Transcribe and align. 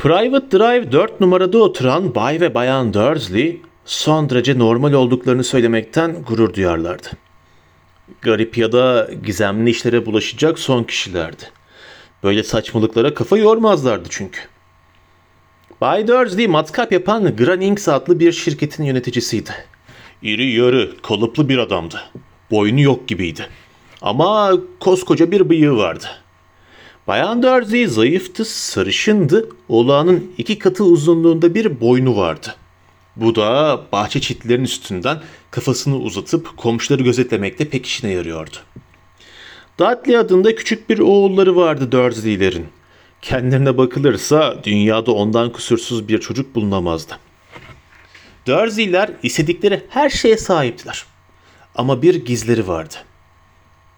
Private 0.00 0.58
Drive 0.58 0.92
4 0.92 1.20
numarada 1.20 1.58
oturan 1.58 2.14
Bay 2.14 2.40
ve 2.40 2.54
Bayan 2.54 2.94
Dursley 2.94 3.60
son 3.84 4.30
derece 4.30 4.58
normal 4.58 4.92
olduklarını 4.92 5.44
söylemekten 5.44 6.22
gurur 6.22 6.54
duyarlardı. 6.54 7.08
Garip 8.22 8.58
ya 8.58 8.72
da 8.72 9.10
gizemli 9.24 9.70
işlere 9.70 10.06
bulaşacak 10.06 10.58
son 10.58 10.84
kişilerdi. 10.84 11.42
Böyle 12.22 12.42
saçmalıklara 12.42 13.14
kafa 13.14 13.38
yormazlardı 13.38 14.08
çünkü. 14.10 14.40
Bay 15.80 16.08
Dursley 16.08 16.46
matkap 16.46 16.92
yapan 16.92 17.36
Granings 17.36 17.88
adlı 17.88 18.20
bir 18.20 18.32
şirketin 18.32 18.84
yöneticisiydi. 18.84 19.52
İri 20.22 20.52
yarı, 20.52 20.90
kalıplı 21.02 21.48
bir 21.48 21.58
adamdı. 21.58 22.00
Boynu 22.50 22.80
yok 22.80 23.08
gibiydi. 23.08 23.46
Ama 24.02 24.52
koskoca 24.80 25.30
bir 25.30 25.48
bıyığı 25.48 25.76
vardı. 25.76 26.06
Bayan 27.10 27.42
Dursley 27.42 27.86
zayıftı, 27.86 28.44
sarışındı, 28.44 29.48
olağanın 29.68 30.32
iki 30.38 30.58
katı 30.58 30.84
uzunluğunda 30.84 31.54
bir 31.54 31.80
boynu 31.80 32.16
vardı. 32.16 32.54
Bu 33.16 33.34
da 33.34 33.80
bahçe 33.92 34.20
çitlerinin 34.20 34.64
üstünden 34.64 35.22
kafasını 35.50 35.96
uzatıp 35.96 36.56
komşuları 36.56 37.02
gözetlemekte 37.02 37.68
pek 37.68 37.86
işine 37.86 38.10
yarıyordu. 38.10 38.56
Dudley 39.78 40.16
adında 40.18 40.54
küçük 40.54 40.90
bir 40.90 40.98
oğulları 40.98 41.56
vardı 41.56 41.92
Dursley'lerin. 41.92 42.66
Kendilerine 43.22 43.78
bakılırsa 43.78 44.56
dünyada 44.64 45.12
ondan 45.12 45.52
kusursuz 45.52 46.08
bir 46.08 46.20
çocuk 46.20 46.54
bulunamazdı. 46.54 47.18
Dursley'ler 48.46 49.10
istedikleri 49.22 49.82
her 49.88 50.10
şeye 50.10 50.36
sahiptiler. 50.36 51.04
Ama 51.74 52.02
bir 52.02 52.14
gizleri 52.14 52.68
vardı. 52.68 52.94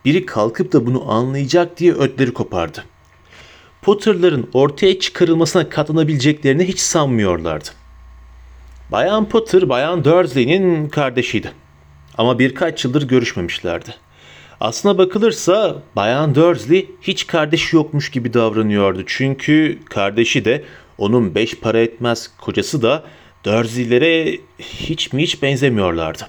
Biri 0.04 0.26
kalkıp 0.26 0.72
da 0.72 0.86
bunu 0.86 1.10
anlayacak 1.10 1.78
diye 1.78 1.92
ötleri 1.92 2.32
kopardı. 2.32 2.84
Potter'ların 3.82 4.50
ortaya 4.52 4.98
çıkarılmasına 4.98 5.68
katlanabileceklerini 5.68 6.68
hiç 6.68 6.78
sanmıyorlardı. 6.80 7.68
Bayan 8.92 9.28
Potter, 9.28 9.68
Bayan 9.68 10.04
Dursley'nin 10.04 10.88
kardeşiydi. 10.88 11.52
Ama 12.18 12.38
birkaç 12.38 12.84
yıldır 12.84 13.08
görüşmemişlerdi. 13.08 13.94
Aslına 14.60 14.98
bakılırsa 14.98 15.82
Bayan 15.96 16.34
Dursley 16.34 16.90
hiç 17.02 17.26
kardeşi 17.26 17.76
yokmuş 17.76 18.10
gibi 18.10 18.34
davranıyordu. 18.34 19.02
Çünkü 19.06 19.78
kardeşi 19.84 20.44
de 20.44 20.64
onun 20.98 21.34
beş 21.34 21.54
para 21.54 21.80
etmez 21.80 22.30
kocası 22.40 22.82
da 22.82 23.04
Dursley'lere 23.44 24.38
hiç 24.58 25.12
mi 25.12 25.22
hiç 25.22 25.42
benzemiyorlardı. 25.42 26.22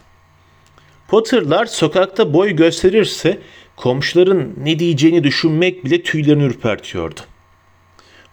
Potter'lar 1.07 1.65
sokakta 1.65 2.33
boy 2.33 2.51
gösterirse 2.51 3.37
komşuların 3.75 4.53
ne 4.57 4.79
diyeceğini 4.79 5.23
düşünmek 5.23 5.85
bile 5.85 6.03
tüylerini 6.03 6.43
ürpertiyordu. 6.43 7.19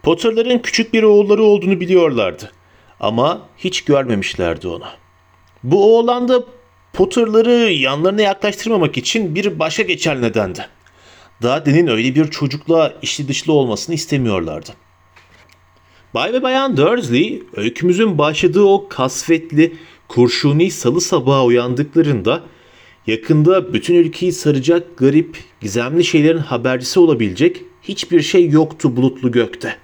Potter'ların 0.02 0.58
küçük 0.58 0.94
bir 0.94 1.02
oğulları 1.02 1.42
olduğunu 1.42 1.80
biliyorlardı. 1.80 2.52
Ama 3.00 3.48
hiç 3.58 3.84
görmemişlerdi 3.84 4.68
onu. 4.68 4.84
Bu 5.62 5.96
oğlan 5.98 6.28
da 6.28 6.44
Potter'ları 6.92 7.72
yanlarına 7.72 8.22
yaklaştırmamak 8.22 8.96
için 8.96 9.34
bir 9.34 9.58
başa 9.58 9.82
geçer 9.82 10.22
nedendi. 10.22 10.66
Dudley'nin 11.42 11.86
öyle 11.86 12.14
bir 12.14 12.30
çocukla 12.30 12.94
içli 13.02 13.28
dışlı 13.28 13.52
olmasını 13.52 13.94
istemiyorlardı. 13.94 14.70
Bay 16.14 16.32
ve 16.32 16.42
Bayan 16.42 16.76
Dursley 16.76 17.42
öykümüzün 17.56 18.18
başladığı 18.18 18.62
o 18.62 18.86
kasvetli 18.88 19.76
kurşuni 20.08 20.70
salı 20.70 21.00
sabahı 21.00 21.44
uyandıklarında 21.44 22.42
yakında 23.06 23.72
bütün 23.72 23.94
ülkeyi 23.94 24.32
saracak 24.32 24.96
garip, 24.96 25.38
gizemli 25.60 26.04
şeylerin 26.04 26.38
habercisi 26.38 27.00
olabilecek 27.00 27.62
hiçbir 27.82 28.22
şey 28.22 28.48
yoktu 28.48 28.96
bulutlu 28.96 29.32
gökte. 29.32 29.76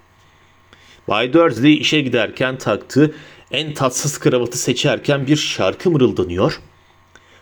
Bay 1.09 1.33
Dursley 1.33 1.77
işe 1.77 2.01
giderken 2.01 2.59
taktığı 2.59 3.15
en 3.51 3.75
tatsız 3.75 4.19
kravatı 4.19 4.59
seçerken 4.59 5.27
bir 5.27 5.37
şarkı 5.37 5.91
mırıldanıyor. 5.91 6.61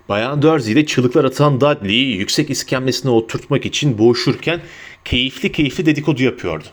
Bayan 0.09 0.43
Dursley 0.43 0.77
de 0.77 0.87
çığlıklar 0.87 1.25
atan 1.25 1.61
Dudley'i 1.61 2.17
yüksek 2.17 2.51
iskemlesine 2.51 3.11
oturtmak 3.11 3.67
için 3.67 3.99
boğuşurken 3.99 4.61
keyifli 5.05 5.53
keyifli 5.53 5.87
dedikodu 5.87 6.23
yapıyordu. 6.23 6.65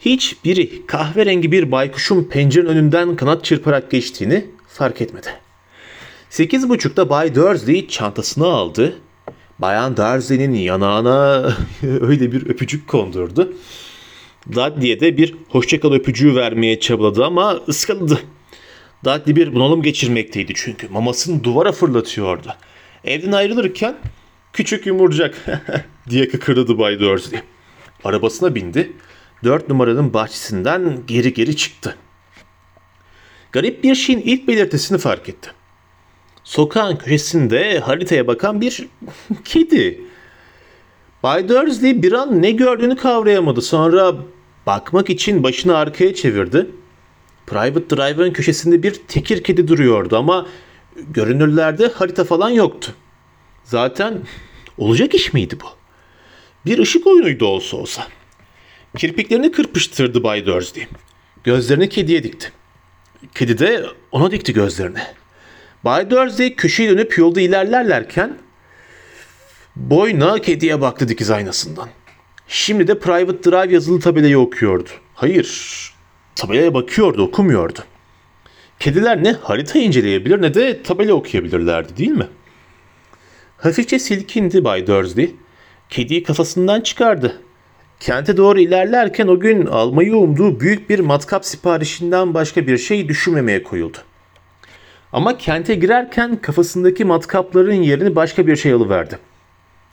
Hiç 0.00 0.36
biri 0.44 0.86
kahverengi 0.86 1.52
bir 1.52 1.72
baykuşun 1.72 2.24
pencerenin 2.24 2.68
önünden 2.68 3.16
kanat 3.16 3.44
çırparak 3.44 3.90
geçtiğini 3.90 4.46
fark 4.68 5.00
etmedi. 5.00 5.28
Sekiz 6.30 6.68
buçukta 6.68 7.08
Bay 7.08 7.34
Dursley 7.34 7.88
çantasını 7.88 8.46
aldı. 8.46 8.98
Bayan 9.58 9.96
Dursley'nin 9.96 10.54
yanağına 10.54 11.42
öyle 11.82 12.32
bir 12.32 12.46
öpücük 12.46 12.88
kondurdu. 12.88 13.52
Dudley'e 14.50 15.00
de 15.00 15.16
bir 15.16 15.34
hoşçakal 15.48 15.92
öpücüğü 15.92 16.36
vermeye 16.36 16.80
çabaladı 16.80 17.24
ama 17.24 17.60
ıskaladı. 17.68 18.20
Dudley 19.04 19.36
bir 19.36 19.54
bunalım 19.54 19.82
geçirmekteydi 19.82 20.52
çünkü 20.56 20.88
mamasını 20.88 21.44
duvara 21.44 21.72
fırlatıyordu. 21.72 22.54
Evden 23.04 23.32
ayrılırken 23.32 23.96
küçük 24.52 24.86
yumurcak 24.86 25.46
diye 26.10 26.28
kıkırdadı 26.28 26.78
Bay 26.78 27.00
Dursley. 27.00 27.40
Arabasına 28.04 28.54
bindi. 28.54 28.92
Dört 29.44 29.68
numaranın 29.68 30.14
bahçesinden 30.14 30.98
geri 31.06 31.34
geri 31.34 31.56
çıktı. 31.56 31.96
Garip 33.52 33.84
bir 33.84 33.94
şeyin 33.94 34.20
ilk 34.20 34.48
belirtisini 34.48 34.98
fark 34.98 35.28
etti. 35.28 35.50
Sokağın 36.44 36.96
köşesinde 36.96 37.78
haritaya 37.78 38.26
bakan 38.26 38.60
bir 38.60 38.88
kedi. 39.44 40.00
Bay 41.22 41.48
Dursley 41.48 42.02
bir 42.02 42.12
an 42.12 42.42
ne 42.42 42.50
gördüğünü 42.50 42.96
kavrayamadı. 42.96 43.62
Sonra 43.62 44.14
bakmak 44.66 45.10
için 45.10 45.42
başını 45.42 45.76
arkaya 45.76 46.14
çevirdi. 46.14 46.66
Private 47.46 47.96
Drive'ın 47.96 48.32
köşesinde 48.32 48.82
bir 48.82 48.94
tekir 48.94 49.42
kedi 49.42 49.68
duruyordu 49.68 50.16
ama 50.16 50.46
görünürlerde 50.96 51.88
harita 51.88 52.24
falan 52.24 52.50
yoktu. 52.50 52.94
Zaten 53.64 54.20
olacak 54.78 55.14
iş 55.14 55.32
miydi 55.32 55.56
bu? 55.62 55.66
Bir 56.66 56.78
ışık 56.78 57.06
oyunuydu 57.06 57.46
olsa 57.46 57.76
olsa. 57.76 58.06
Kirpiklerini 58.98 59.52
kırpıştırdı 59.52 60.22
Bay 60.22 60.46
Dursley. 60.46 60.86
Gözlerini 61.44 61.88
kediye 61.88 62.22
dikti. 62.22 62.52
Kedi 63.34 63.58
de 63.58 63.86
ona 64.12 64.30
dikti 64.30 64.52
gözlerini. 64.52 64.98
Bay 65.84 66.10
Dursley 66.10 66.56
köşeye 66.56 66.90
dönüp 66.90 67.18
yolda 67.18 67.40
ilerlerlerken 67.40 68.38
boyna 69.76 70.38
kediye 70.38 70.80
baktı 70.80 71.08
dikiz 71.08 71.30
aynasından. 71.30 71.88
Şimdi 72.48 72.88
de 72.88 72.98
Private 72.98 73.50
Drive 73.50 73.74
yazılı 73.74 74.00
tabelayı 74.00 74.38
okuyordu. 74.38 74.88
Hayır, 75.14 75.90
tabelaya 76.34 76.74
bakıyordu, 76.74 77.22
okumuyordu. 77.22 77.78
Kediler 78.78 79.24
ne 79.24 79.32
harita 79.32 79.78
inceleyebilir 79.78 80.42
ne 80.42 80.54
de 80.54 80.82
tabela 80.82 81.14
okuyabilirlerdi 81.14 81.96
değil 81.96 82.10
mi? 82.10 82.26
Hafifçe 83.56 83.98
silkindi 83.98 84.64
Bay 84.64 84.86
Dursley. 84.86 85.34
Kediyi 85.88 86.22
kafasından 86.22 86.80
çıkardı. 86.80 87.40
Kente 88.00 88.36
doğru 88.36 88.60
ilerlerken 88.60 89.26
o 89.26 89.40
gün 89.40 89.66
almayı 89.66 90.16
umduğu 90.16 90.60
büyük 90.60 90.90
bir 90.90 90.98
matkap 90.98 91.44
siparişinden 91.44 92.34
başka 92.34 92.66
bir 92.66 92.78
şey 92.78 93.08
düşünmemeye 93.08 93.62
koyuldu. 93.62 93.98
Ama 95.12 95.38
kente 95.38 95.74
girerken 95.74 96.36
kafasındaki 96.36 97.04
matkapların 97.04 97.82
yerini 97.82 98.16
başka 98.16 98.46
bir 98.46 98.56
şey 98.56 98.72
alıverdi. 98.72 99.18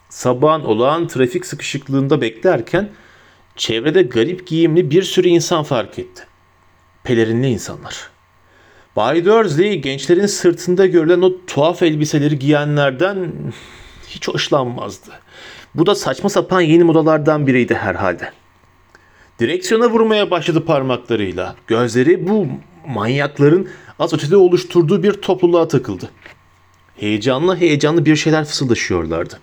Sabahın 0.09 0.63
olağan 0.63 1.07
trafik 1.07 1.45
sıkışıklığında 1.45 2.21
beklerken 2.21 2.89
çevrede 3.55 4.01
garip 4.01 4.47
giyimli 4.47 4.91
bir 4.91 5.03
sürü 5.03 5.27
insan 5.27 5.63
fark 5.63 5.99
etti. 5.99 6.23
Pelerinli 7.03 7.47
insanlar. 7.47 8.09
Bay 8.95 9.25
Dursley 9.25 9.81
gençlerin 9.81 10.25
sırtında 10.25 10.85
görülen 10.85 11.21
o 11.21 11.45
tuhaf 11.47 11.81
elbiseleri 11.81 12.39
giyenlerden 12.39 13.31
hiç 14.07 14.27
hoşlanmazdı. 14.27 15.11
Bu 15.75 15.85
da 15.85 15.95
saçma 15.95 16.29
sapan 16.29 16.61
yeni 16.61 16.83
modalardan 16.83 17.47
biriydi 17.47 17.75
herhalde. 17.75 18.31
Direksiyona 19.39 19.89
vurmaya 19.89 20.31
başladı 20.31 20.65
parmaklarıyla. 20.65 21.55
Gözleri 21.67 22.27
bu 22.27 22.47
manyakların 22.87 23.69
az 23.99 24.13
ötede 24.13 24.37
oluşturduğu 24.37 25.03
bir 25.03 25.13
topluluğa 25.13 25.67
takıldı. 25.67 26.09
Heyecanlı 26.95 27.55
heyecanlı 27.55 28.05
bir 28.05 28.15
şeyler 28.15 28.45
fısıldaşıyorlardı. 28.45 29.39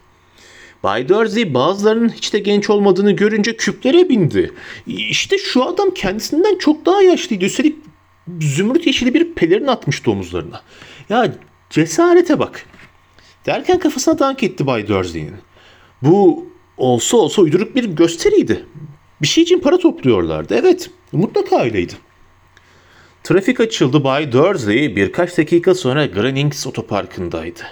Bay 0.86 1.08
Dursley 1.08 1.54
bazılarının 1.54 2.08
hiç 2.08 2.32
de 2.32 2.38
genç 2.38 2.70
olmadığını 2.70 3.12
görünce 3.12 3.56
küplere 3.56 4.08
bindi. 4.08 4.52
İşte 4.86 5.38
şu 5.38 5.64
adam 5.64 5.90
kendisinden 5.90 6.58
çok 6.58 6.86
daha 6.86 7.02
yaşlıydı. 7.02 7.44
Üstelik 7.44 7.76
zümrüt 8.40 8.86
yeşili 8.86 9.14
bir 9.14 9.34
pelerin 9.34 9.66
atmıştı 9.66 10.10
omuzlarına. 10.10 10.62
Ya 11.08 11.34
cesarete 11.70 12.38
bak. 12.38 12.66
Derken 13.46 13.78
kafasına 13.78 14.18
dank 14.18 14.42
etti 14.42 14.66
Bay 14.66 14.88
Dursley'nin. 14.88 15.34
Bu 16.02 16.46
olsa 16.76 17.16
olsa 17.16 17.42
uyduruk 17.42 17.76
bir 17.76 17.84
gösteriydi. 17.84 18.66
Bir 19.22 19.26
şey 19.26 19.44
için 19.44 19.60
para 19.60 19.78
topluyorlardı. 19.78 20.54
Evet, 20.54 20.90
mutlaka 21.12 21.62
öyleydi. 21.62 21.92
Trafik 23.24 23.60
açıldı. 23.60 24.04
Bay 24.04 24.32
Dursley 24.32 24.96
birkaç 24.96 25.38
dakika 25.38 25.74
sonra 25.74 26.06
Greenings 26.06 26.66
otoparkındaydı. 26.66 27.62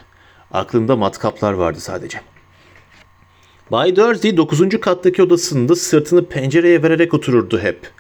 Aklında 0.53 0.97
matkaplar 0.97 1.53
vardı 1.53 1.81
sadece. 1.81 2.34
Bay 3.71 3.97
Dursley 3.97 4.37
9. 4.37 4.81
kattaki 4.81 5.23
odasında 5.23 5.77
sırtını 5.77 6.25
pencereye 6.27 6.83
vererek 6.83 7.15
otururdu 7.15 7.59
hep. 7.59 7.91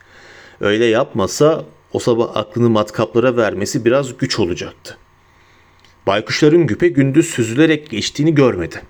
Öyle 0.61 0.84
yapmasa 0.84 1.64
o 1.93 1.99
sabah 1.99 2.37
aklını 2.37 2.70
matkaplara 2.70 3.37
vermesi 3.37 3.84
biraz 3.84 4.16
güç 4.16 4.38
olacaktı. 4.38 4.96
Baykuşların 6.06 6.66
güpe 6.66 6.88
gündüz 6.88 7.26
süzülerek 7.26 7.90
geçtiğini 7.90 8.34
görmedi. 8.34 8.82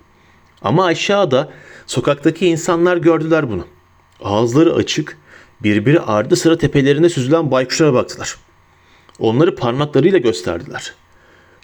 Ama 0.61 0.85
aşağıda 0.85 1.51
sokaktaki 1.87 2.47
insanlar 2.47 2.97
gördüler 2.97 3.49
bunu. 3.49 3.65
Ağızları 4.23 4.73
açık, 4.73 5.17
birbiri 5.63 5.99
ardı 5.99 6.35
sıra 6.35 6.57
tepelerine 6.57 7.09
süzülen 7.09 7.51
baykuşlara 7.51 7.93
baktılar. 7.93 8.37
Onları 9.19 9.55
parmaklarıyla 9.55 10.17
gösterdiler. 10.17 10.93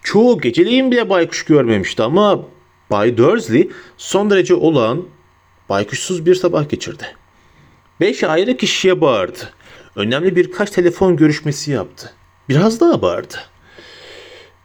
Çoğu 0.03 0.41
geceleyin 0.41 0.91
bile 0.91 1.09
baykuş 1.09 1.45
görmemişti 1.45 2.03
ama 2.03 2.45
Bay 2.91 3.17
Dursley 3.17 3.69
son 3.97 4.29
derece 4.29 4.53
olağan, 4.53 5.05
baykuşsuz 5.69 6.25
bir 6.25 6.35
sabah 6.35 6.69
geçirdi. 6.69 7.05
Beş 7.99 8.23
ayrı 8.23 8.57
kişiye 8.57 9.01
bağırdı. 9.01 9.53
Önemli 9.95 10.35
birkaç 10.35 10.71
telefon 10.71 11.15
görüşmesi 11.15 11.71
yaptı. 11.71 12.13
Biraz 12.49 12.79
daha 12.79 13.01
bağırdı. 13.01 13.35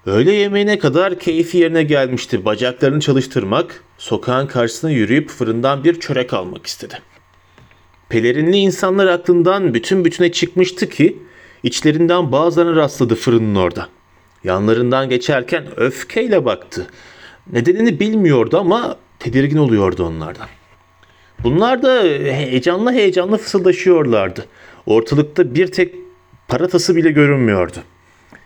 Öğle 0.07 0.33
yemeğine 0.33 0.79
kadar 0.79 1.19
keyfi 1.19 1.59
yerine 1.59 1.83
gelmişti. 1.83 2.45
Bacaklarını 2.45 3.01
çalıştırmak, 3.01 3.85
sokağın 3.99 4.47
karşısına 4.47 4.91
yürüyüp 4.91 5.31
fırından 5.31 5.85
bir 5.85 6.01
çörek 6.01 6.33
almak 6.33 6.67
istedi. 6.67 7.03
Pelerinli 8.09 8.57
insanlar 8.57 9.07
aklından 9.07 9.75
bütün 9.75 10.05
bütüne 10.05 10.33
çıkmıştı 10.33 10.89
ki 10.89 11.19
içlerinden 11.63 12.33
bazılarına 12.33 12.77
rastladı 12.77 13.15
fırının 13.15 13.55
orada. 13.55 13.89
Yanlarından 14.45 15.09
geçerken 15.09 15.65
öfkeyle 15.77 16.45
baktı. 16.45 16.87
Nedenini 17.53 18.01
bilmiyordu 18.01 18.59
ama 18.59 18.97
tedirgin 19.19 19.57
oluyordu 19.57 20.07
onlardan. 20.07 20.49
Bunlar 21.43 21.83
da 21.83 22.03
heyecanlı 22.33 22.93
heyecanlı 22.93 23.39
fısıldaşıyorlardı. 23.39 24.45
Ortalıkta 24.87 25.55
bir 25.55 25.67
tek 25.67 25.95
paratası 26.49 26.97
bile 26.97 27.11
görünmüyordu. 27.11 27.79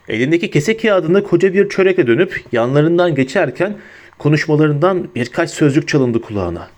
Elindeki 0.09 0.51
kese 0.51 0.77
kağıdında 0.77 1.23
koca 1.23 1.55
bir 1.55 1.69
çörekle 1.69 2.07
dönüp 2.07 2.45
yanlarından 2.53 3.15
geçerken 3.15 3.77
konuşmalarından 4.19 5.09
birkaç 5.15 5.51
sözcük 5.51 5.89
çalındı 5.89 6.21
kulağına. 6.21 6.69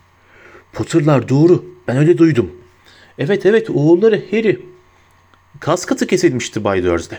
Potterlar 0.73 1.29
doğru. 1.29 1.65
Ben 1.89 1.97
öyle 1.97 2.19
duydum. 2.19 2.51
Evet 3.19 3.47
evet 3.47 3.71
oğulları 3.71 4.23
Harry. 4.31 4.61
Kas 5.61 5.85
katı 5.85 6.07
kesilmişti 6.07 6.65
Bay 6.65 6.85
Dursley. 6.85 7.19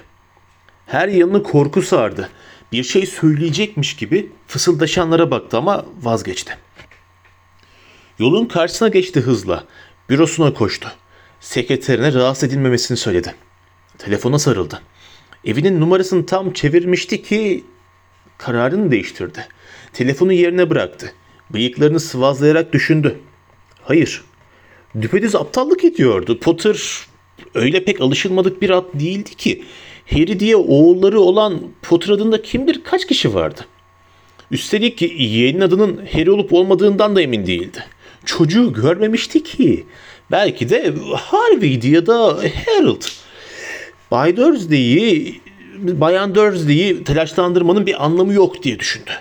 Her 0.86 1.08
yanını 1.08 1.44
korku 1.44 1.82
sardı. 1.82 2.30
Bir 2.74 2.84
şey 2.84 3.06
söyleyecekmiş 3.06 3.96
gibi 3.96 4.32
fısıldaşanlara 4.48 5.32
baktı 5.32 5.58
ama 5.58 5.86
vazgeçti. 6.02 6.58
Yolun 8.20 8.46
karşısına 8.46 8.88
geçti 8.88 9.20
hızla. 9.20 9.64
Bürosuna 10.10 10.54
koştu. 10.54 10.92
Sekreterine 11.40 12.14
rahatsız 12.14 12.44
edilmemesini 12.44 12.98
söyledi. 12.98 13.36
Telefona 13.98 14.40
sarıldı. 14.40 14.82
Evinin 15.46 15.82
numarasını 15.82 16.26
tam 16.26 16.54
çevirmişti 16.54 17.24
ki 17.24 17.64
kararını 18.38 18.92
değiştirdi. 18.92 19.48
Telefonu 19.94 20.34
yerine 20.34 20.70
bıraktı. 20.70 21.14
Bıyıklarını 21.50 22.00
sıvazlayarak 22.00 22.74
düşündü. 22.74 23.20
Hayır. 23.82 24.24
Düpedüz 25.02 25.36
aptallık 25.36 25.84
ediyordu. 25.84 26.40
Potter 26.40 27.08
öyle 27.56 27.86
pek 27.86 28.02
alışılmadık 28.02 28.62
bir 28.62 28.70
at 28.70 28.86
değildi 28.94 29.36
ki. 29.36 29.64
Harry 30.10 30.40
diye 30.40 30.56
oğulları 30.56 31.20
olan 31.20 31.62
Potter 31.82 32.14
adında 32.14 32.42
kim 32.42 32.68
bilir 32.68 32.82
kaç 32.84 33.08
kişi 33.08 33.34
vardı. 33.34 33.66
Üstelik 34.52 35.02
yeğenin 35.02 35.62
adının 35.62 36.06
Harry 36.14 36.32
olup 36.32 36.54
olmadığından 36.54 37.16
da 37.16 37.22
emin 37.22 37.46
değildi. 37.46 37.86
Çocuğu 38.26 38.74
görmemişti 38.74 39.44
ki. 39.44 39.86
Belki 40.32 40.70
de 40.70 40.94
Harvey'di 41.16 41.88
ya 41.88 42.08
da 42.08 42.38
Harold. 42.66 43.02
Bay 44.12 44.38
Dursley'i, 44.38 45.42
Bayan 45.78 46.36
Dursley'i 46.36 47.04
telaşlandırmanın 47.04 47.86
bir 47.86 48.06
anlamı 48.06 48.34
yok 48.34 48.64
diye 48.64 48.80
düşündü. 48.80 49.12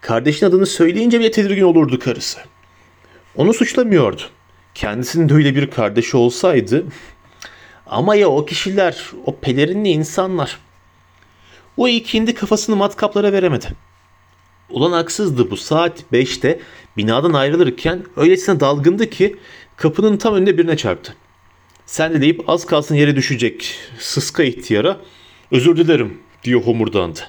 Kardeşin 0.00 0.46
adını 0.46 0.66
söyleyince 0.66 1.20
bile 1.20 1.30
tedirgin 1.30 1.62
olurdu 1.62 1.98
karısı. 1.98 2.38
Onu 3.36 3.54
suçlamıyordu. 3.54 4.22
Kendisinin 4.74 5.28
de 5.28 5.34
öyle 5.34 5.54
bir 5.54 5.70
kardeşi 5.70 6.16
olsaydı... 6.16 6.84
Ama 7.88 8.14
ya 8.14 8.28
o 8.28 8.44
kişiler, 8.44 9.04
o 9.26 9.36
pelerinli 9.36 9.88
insanlar. 9.88 10.58
O 11.76 11.88
ikindi 11.88 12.34
kafasını 12.34 12.76
matkaplara 12.76 13.32
veremedi. 13.32 13.66
Ulan 14.70 14.92
haksızdı 14.92 15.50
bu 15.50 15.56
saat 15.56 16.04
5'te 16.12 16.60
binadan 16.96 17.32
ayrılırken 17.32 18.04
öylesine 18.16 18.60
dalgındı 18.60 19.10
ki 19.10 19.36
kapının 19.76 20.16
tam 20.16 20.34
önünde 20.34 20.58
birine 20.58 20.76
çarptı. 20.76 21.14
Sen 21.86 22.14
de 22.14 22.20
deyip 22.20 22.50
az 22.50 22.66
kalsın 22.66 22.94
yere 22.94 23.16
düşecek 23.16 23.74
sıska 23.98 24.42
ihtiyara 24.42 24.96
özür 25.50 25.76
dilerim 25.76 26.18
diye 26.44 26.56
homurdandı. 26.56 27.20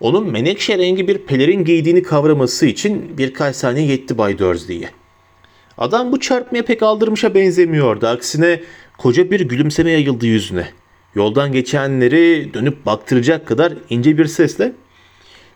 Onun 0.00 0.30
menekşe 0.30 0.78
rengi 0.78 1.08
bir 1.08 1.18
pelerin 1.18 1.64
giydiğini 1.64 2.02
kavraması 2.02 2.66
için 2.66 3.18
birkaç 3.18 3.56
saniye 3.56 3.86
yetti 3.86 4.18
Bay 4.18 4.38
Dursley'e. 4.38 4.90
Adam 5.78 6.12
bu 6.12 6.20
çarpmaya 6.20 6.64
pek 6.64 6.82
aldırmışa 6.82 7.34
benzemiyordu. 7.34 8.06
Aksine 8.06 8.60
koca 8.98 9.30
bir 9.30 9.40
gülümseme 9.40 9.90
yayıldı 9.90 10.26
yüzüne. 10.26 10.68
Yoldan 11.14 11.52
geçenleri 11.52 12.54
dönüp 12.54 12.86
baktıracak 12.86 13.46
kadar 13.46 13.72
ince 13.90 14.18
bir 14.18 14.26
sesle 14.26 14.72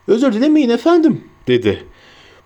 ''Özür 0.09 0.33
dilemeyin 0.33 0.71
efendim'' 0.71 1.25
dedi. 1.47 1.85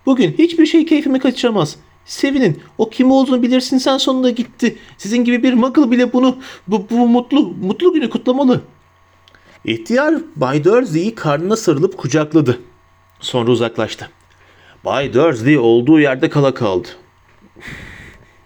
''Bugün 0.05 0.35
hiçbir 0.37 0.65
şey 0.65 0.85
keyfimi 0.85 1.19
kaçıramaz. 1.19 1.75
Sevinin. 2.05 2.61
O 2.77 2.89
kim 2.89 3.11
olduğunu 3.11 3.41
bilirsin 3.41 3.77
sen 3.77 3.97
sonunda 3.97 4.29
gitti. 4.29 4.77
Sizin 4.97 5.23
gibi 5.23 5.43
bir 5.43 5.53
muggle 5.53 5.91
bile 5.91 6.13
bunu 6.13 6.37
bu, 6.67 6.87
bu 6.89 7.07
mutlu 7.07 7.53
mutlu 7.61 7.93
günü 7.93 8.09
kutlamalı.'' 8.09 8.61
İhtiyar 9.65 10.15
Bay 10.35 10.63
Dursley'i 10.63 11.15
karnına 11.15 11.55
sarılıp 11.55 11.97
kucakladı. 11.97 12.59
Sonra 13.19 13.51
uzaklaştı. 13.51 14.09
Bay 14.85 15.13
Dursley 15.13 15.57
olduğu 15.57 15.99
yerde 15.99 16.29
kala 16.29 16.53
kaldı. 16.53 16.87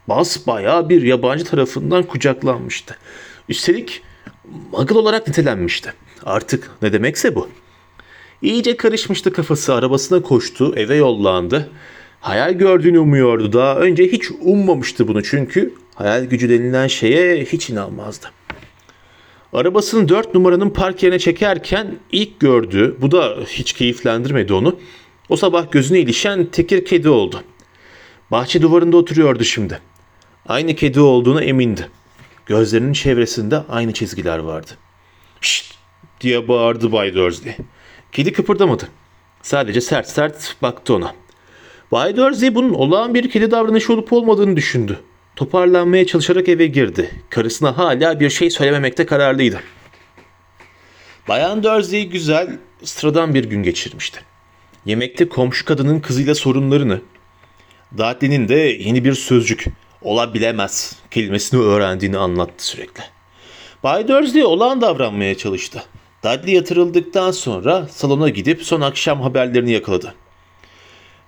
Bas 0.07 0.47
bayağı 0.47 0.89
bir 0.89 1.01
yabancı 1.01 1.45
tarafından 1.45 2.03
kucaklanmıştı. 2.03 2.97
Üstelik 3.49 4.01
muggle 4.71 4.97
olarak 4.97 5.27
nitelenmişti. 5.27 5.93
Artık 6.25 6.71
ne 6.81 6.93
demekse 6.93 7.35
bu. 7.35 7.49
İyice 8.41 8.77
karışmıştı 8.77 9.33
kafası. 9.33 9.73
Arabasına 9.73 10.21
koştu, 10.21 10.73
eve 10.75 10.95
yollandı. 10.95 11.69
Hayal 12.21 12.53
gördüğünü 12.53 12.99
umuyordu. 12.99 13.53
Daha 13.53 13.75
önce 13.75 14.11
hiç 14.11 14.31
ummamıştı 14.41 15.07
bunu 15.07 15.23
çünkü 15.23 15.73
hayal 15.95 16.23
gücü 16.23 16.49
denilen 16.49 16.87
şeye 16.87 17.45
hiç 17.45 17.69
inanmazdı. 17.69 18.27
Arabasını 19.53 20.09
dört 20.09 20.33
numaranın 20.33 20.69
park 20.69 21.03
yerine 21.03 21.19
çekerken 21.19 21.95
ilk 22.11 22.39
gördüğü, 22.39 23.01
bu 23.01 23.11
da 23.11 23.37
hiç 23.47 23.73
keyiflendirmedi 23.73 24.53
onu, 24.53 24.79
o 25.29 25.35
sabah 25.35 25.71
gözüne 25.71 25.99
ilişen 25.99 26.45
tekir 26.45 26.85
kedi 26.85 27.09
oldu. 27.09 27.43
Bahçe 28.31 28.61
duvarında 28.61 28.97
oturuyordu 28.97 29.43
şimdi. 29.43 29.79
Aynı 30.47 30.75
kedi 30.75 30.99
olduğuna 30.99 31.43
emindi. 31.43 31.89
Gözlerinin 32.45 32.93
çevresinde 32.93 33.63
aynı 33.69 33.93
çizgiler 33.93 34.39
vardı. 34.39 34.71
Şşt 35.41 35.75
diye 36.21 36.47
bağırdı 36.47 36.91
Bay 36.91 37.13
Dursley. 37.13 37.55
Kedi 38.11 38.33
kıpırdamadı. 38.33 38.87
Sadece 39.41 39.81
sert 39.81 40.09
sert 40.09 40.55
baktı 40.61 40.95
ona. 40.95 41.15
Bay 41.91 42.15
Dursley 42.15 42.55
bunun 42.55 42.73
olağan 42.73 43.13
bir 43.13 43.29
kedi 43.29 43.51
davranışı 43.51 43.93
olup 43.93 44.13
olmadığını 44.13 44.55
düşündü. 44.55 44.99
Toparlanmaya 45.35 46.07
çalışarak 46.07 46.49
eve 46.49 46.67
girdi. 46.67 47.11
Karısına 47.29 47.77
hala 47.77 48.19
bir 48.19 48.29
şey 48.29 48.49
söylememekte 48.49 49.05
kararlıydı. 49.05 49.59
Bayan 51.27 51.63
Dursley 51.63 52.09
güzel, 52.09 52.57
sıradan 52.83 53.33
bir 53.33 53.43
gün 53.43 53.63
geçirmişti. 53.63 54.19
Yemekte 54.85 55.29
komşu 55.29 55.65
kadının 55.65 55.99
kızıyla 55.99 56.35
sorunlarını, 56.35 57.01
Dudley'nin 57.97 58.47
de 58.47 58.55
yeni 58.55 59.03
bir 59.03 59.13
sözcük, 59.13 59.65
olabilemez 60.01 60.95
kelimesini 61.11 61.61
öğrendiğini 61.61 62.17
anlattı 62.17 62.65
sürekli. 62.67 63.03
Bay 63.83 64.07
Dursley 64.07 64.45
olağan 64.45 64.81
davranmaya 64.81 65.37
çalıştı. 65.37 65.83
Dudley 66.23 66.55
yatırıldıktan 66.55 67.31
sonra 67.31 67.87
salona 67.87 68.29
gidip 68.29 68.63
son 68.63 68.81
akşam 68.81 69.21
haberlerini 69.21 69.71
yakaladı. 69.71 70.15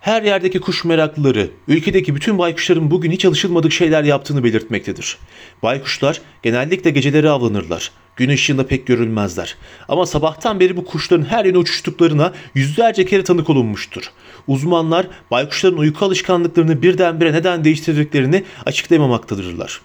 Her 0.03 0.23
yerdeki 0.23 0.59
kuş 0.59 0.85
meraklıları, 0.85 1.49
ülkedeki 1.67 2.15
bütün 2.15 2.37
baykuşların 2.37 2.91
bugün 2.91 3.11
hiç 3.11 3.25
alışılmadık 3.25 3.71
şeyler 3.71 4.03
yaptığını 4.03 4.43
belirtmektedir. 4.43 5.17
Baykuşlar 5.63 6.21
genellikle 6.41 6.89
geceleri 6.89 7.29
avlanırlar. 7.29 7.91
Gün 8.15 8.29
ışığında 8.29 8.67
pek 8.67 8.87
görülmezler. 8.87 9.57
Ama 9.87 10.05
sabahtan 10.05 10.59
beri 10.59 10.77
bu 10.77 10.85
kuşların 10.85 11.25
her 11.25 11.45
yöne 11.45 11.57
uçuştuklarına 11.57 12.33
yüzlerce 12.55 13.05
kere 13.05 13.23
tanık 13.23 13.49
olunmuştur. 13.49 14.11
Uzmanlar 14.47 15.07
baykuşların 15.31 15.79
uyku 15.79 16.05
alışkanlıklarını 16.05 16.81
birdenbire 16.81 17.33
neden 17.33 17.63
değiştirdiklerini 17.63 18.43
açıklayamamaktadırlar. 18.65 19.81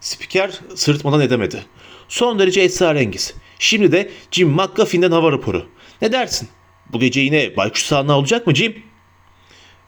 Spiker 0.00 0.60
sırıtmadan 0.74 1.20
edemedi. 1.20 1.64
Son 2.08 2.38
derece 2.38 2.60
esrarengiz. 2.60 3.34
Şimdi 3.58 3.92
de 3.92 4.10
Jim 4.30 4.48
McGuffin'den 4.48 5.10
hava 5.10 5.32
raporu. 5.32 5.66
Ne 6.02 6.12
dersin? 6.12 6.48
Bu 6.92 7.00
gece 7.00 7.20
yine 7.20 7.56
baykuş 7.56 7.82
sahne 7.82 8.12
olacak 8.12 8.46
mı 8.46 8.54
Jim? 8.54 8.87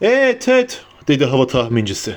Evet 0.01 0.47
evet 0.47 0.81
dedi 1.07 1.25
hava 1.25 1.47
tahmincisi. 1.47 2.15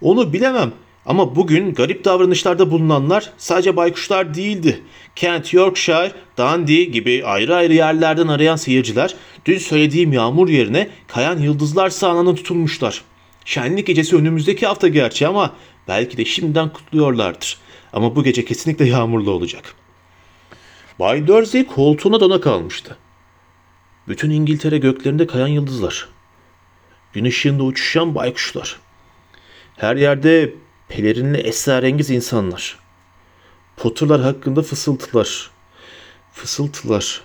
Onu 0.00 0.32
bilemem. 0.32 0.72
Ama 1.06 1.36
bugün 1.36 1.74
garip 1.74 2.04
davranışlarda 2.04 2.70
bulunanlar 2.70 3.32
sadece 3.38 3.76
baykuşlar 3.76 4.34
değildi. 4.34 4.82
Kent, 5.16 5.54
Yorkshire, 5.54 6.12
Dundee 6.38 6.84
gibi 6.84 7.22
ayrı 7.24 7.54
ayrı 7.56 7.74
yerlerden 7.74 8.28
arayan 8.28 8.56
seyirciler 8.56 9.14
dün 9.44 9.58
söylediğim 9.58 10.12
yağmur 10.12 10.48
yerine 10.48 10.88
kayan 11.06 11.38
yıldızlar 11.38 11.90
sahnına 11.90 12.34
tutulmuşlar. 12.34 13.02
Şenlik 13.44 13.86
gecesi 13.86 14.16
önümüzdeki 14.16 14.66
hafta 14.66 14.88
gerçi 14.88 15.26
ama 15.26 15.54
belki 15.88 16.16
de 16.16 16.24
şimdiden 16.24 16.68
kutluyorlardır. 16.68 17.58
Ama 17.92 18.16
bu 18.16 18.24
gece 18.24 18.44
kesinlikle 18.44 18.84
yağmurlu 18.84 19.30
olacak. 19.30 19.74
Bay 20.98 21.26
Dursley 21.26 21.66
koltuğuna 21.66 22.20
dona 22.20 22.40
kalmıştı. 22.40 22.96
Bütün 24.08 24.30
İngiltere 24.30 24.78
göklerinde 24.78 25.26
kayan 25.26 25.48
yıldızlar. 25.48 26.17
Gün 27.12 27.24
ışığında 27.24 27.62
uçuşan 27.62 28.14
baykuşlar. 28.14 28.80
Her 29.76 29.96
yerde 29.96 30.54
pelerinli 30.88 31.38
esrarengiz 31.38 32.10
insanlar. 32.10 32.78
Potterlar 33.76 34.20
hakkında 34.20 34.62
fısıltılar. 34.62 35.50
Fısıltılar. 36.32 37.20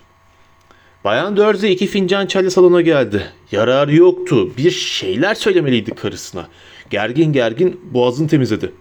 Bayan 1.03 1.37
Dursley 1.37 1.73
iki 1.73 1.87
fincan 1.87 2.27
çayla 2.27 2.49
salona 2.49 2.81
geldi. 2.81 3.31
Yararı 3.51 3.95
yoktu. 3.95 4.57
Bir 4.57 4.71
şeyler 4.71 5.35
söylemeliydi 5.35 5.95
karısına. 5.95 6.47
Gergin 6.89 7.33
gergin 7.33 7.81
boğazını 7.93 8.27
temizledi. 8.27 8.73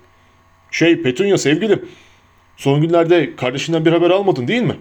Şey 0.70 1.02
Petunia 1.02 1.38
sevgilim. 1.38 1.88
Son 2.56 2.82
günlerde 2.82 3.36
kardeşinden 3.36 3.84
bir 3.84 3.92
haber 3.92 4.10
almadın 4.10 4.48
değil 4.48 4.62
mi? 4.62 4.76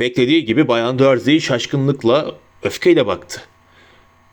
Beklediği 0.00 0.44
gibi 0.44 0.68
Bayan 0.68 0.98
Dursley 0.98 1.40
şaşkınlıkla, 1.40 2.34
öfkeyle 2.62 3.06
baktı. 3.06 3.42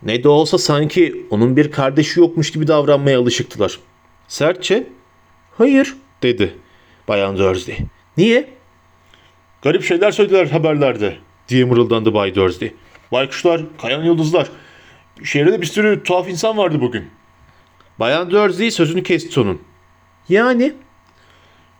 Ne 0.02 0.24
de 0.24 0.28
olsa 0.28 0.58
sanki 0.58 1.26
onun 1.30 1.56
bir 1.56 1.70
kardeşi 1.70 2.20
yokmuş 2.20 2.52
gibi 2.52 2.68
davranmaya 2.68 3.20
alışıktılar. 3.20 3.78
Sertçe, 4.28 4.86
hayır 5.58 5.96
dedi 6.22 6.56
Bayan 7.08 7.38
Dursley. 7.38 7.78
Niye? 8.16 8.48
Garip 9.62 9.84
şeyler 9.84 10.10
söylediler 10.10 10.46
haberlerde. 10.46 11.16
diye 11.48 11.64
mırıldandı 11.64 12.14
Bay 12.14 12.34
Dursley. 12.34 12.74
Baykuşlar, 13.12 13.62
kayan 13.82 14.04
yıldızlar. 14.04 14.48
Şehirde 15.24 15.60
bir 15.60 15.66
sürü 15.66 16.02
tuhaf 16.02 16.28
insan 16.28 16.56
vardı 16.56 16.80
bugün. 16.80 17.10
Bayan 17.98 18.30
Dursley 18.30 18.70
sözünü 18.70 19.02
kesti 19.02 19.40
onun. 19.40 19.62
Yani? 20.28 20.72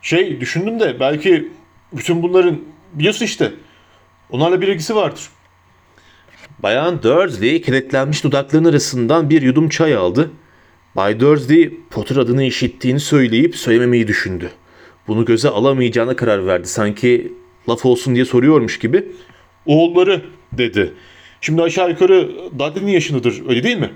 Şey 0.01 0.41
düşündüm 0.41 0.79
de 0.79 0.99
belki 0.99 1.51
bütün 1.93 2.23
bunların 2.23 2.61
biliyorsun 2.93 3.25
işte. 3.25 3.53
Onlarla 4.29 4.61
bir 4.61 4.67
ilgisi 4.67 4.95
vardır. 4.95 5.29
Bayan 6.59 7.03
Dursley 7.03 7.61
kilitlenmiş 7.61 8.23
dudaklarının 8.23 8.69
arasından 8.69 9.29
bir 9.29 9.41
yudum 9.41 9.69
çay 9.69 9.95
aldı. 9.95 10.31
Bay 10.95 11.19
Dursley 11.19 11.79
Potter 11.89 12.15
adını 12.15 12.43
işittiğini 12.43 12.99
söyleyip 12.99 13.55
söylememeyi 13.55 14.07
düşündü. 14.07 14.49
Bunu 15.07 15.25
göze 15.25 15.49
alamayacağına 15.49 16.15
karar 16.15 16.47
verdi. 16.47 16.67
Sanki 16.67 17.33
laf 17.69 17.85
olsun 17.85 18.15
diye 18.15 18.25
soruyormuş 18.25 18.79
gibi. 18.79 19.11
Oğulları 19.65 20.21
dedi. 20.53 20.93
Şimdi 21.41 21.61
aşağı 21.61 21.89
yukarı 21.89 22.31
Dudley'nin 22.59 22.91
yaşındadır 22.91 23.49
öyle 23.49 23.63
değil 23.63 23.77
mi? 23.77 23.91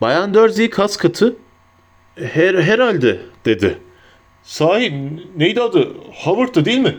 Bayan 0.00 0.34
Dursley 0.34 0.70
kas 0.70 0.96
katı 0.96 1.36
her, 2.14 2.54
herhalde 2.54 3.20
dedi. 3.44 3.78
Sahi 4.42 5.10
neydi 5.36 5.60
adı? 5.60 5.88
Howard'dı 6.24 6.64
değil 6.64 6.78
mi? 6.78 6.96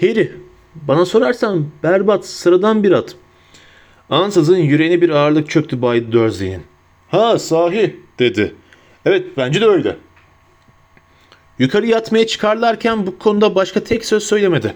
Harry, 0.00 0.32
bana 0.74 1.06
sorarsan 1.06 1.66
berbat, 1.82 2.26
sıradan 2.26 2.82
bir 2.82 2.92
at. 2.92 3.16
Ansızın 4.10 4.56
yüreğine 4.56 5.00
bir 5.00 5.10
ağırlık 5.10 5.50
çöktü 5.50 5.82
Bay 5.82 6.12
Dursley'in. 6.12 6.62
Ha 7.08 7.38
sahi 7.38 8.00
dedi. 8.18 8.54
Evet 9.04 9.26
bence 9.36 9.60
de 9.60 9.66
öyle. 9.66 9.96
Yukarı 11.58 11.86
yatmaya 11.86 12.26
çıkarlarken 12.26 13.06
bu 13.06 13.18
konuda 13.18 13.54
başka 13.54 13.84
tek 13.84 14.04
söz 14.04 14.22
söylemedi. 14.22 14.74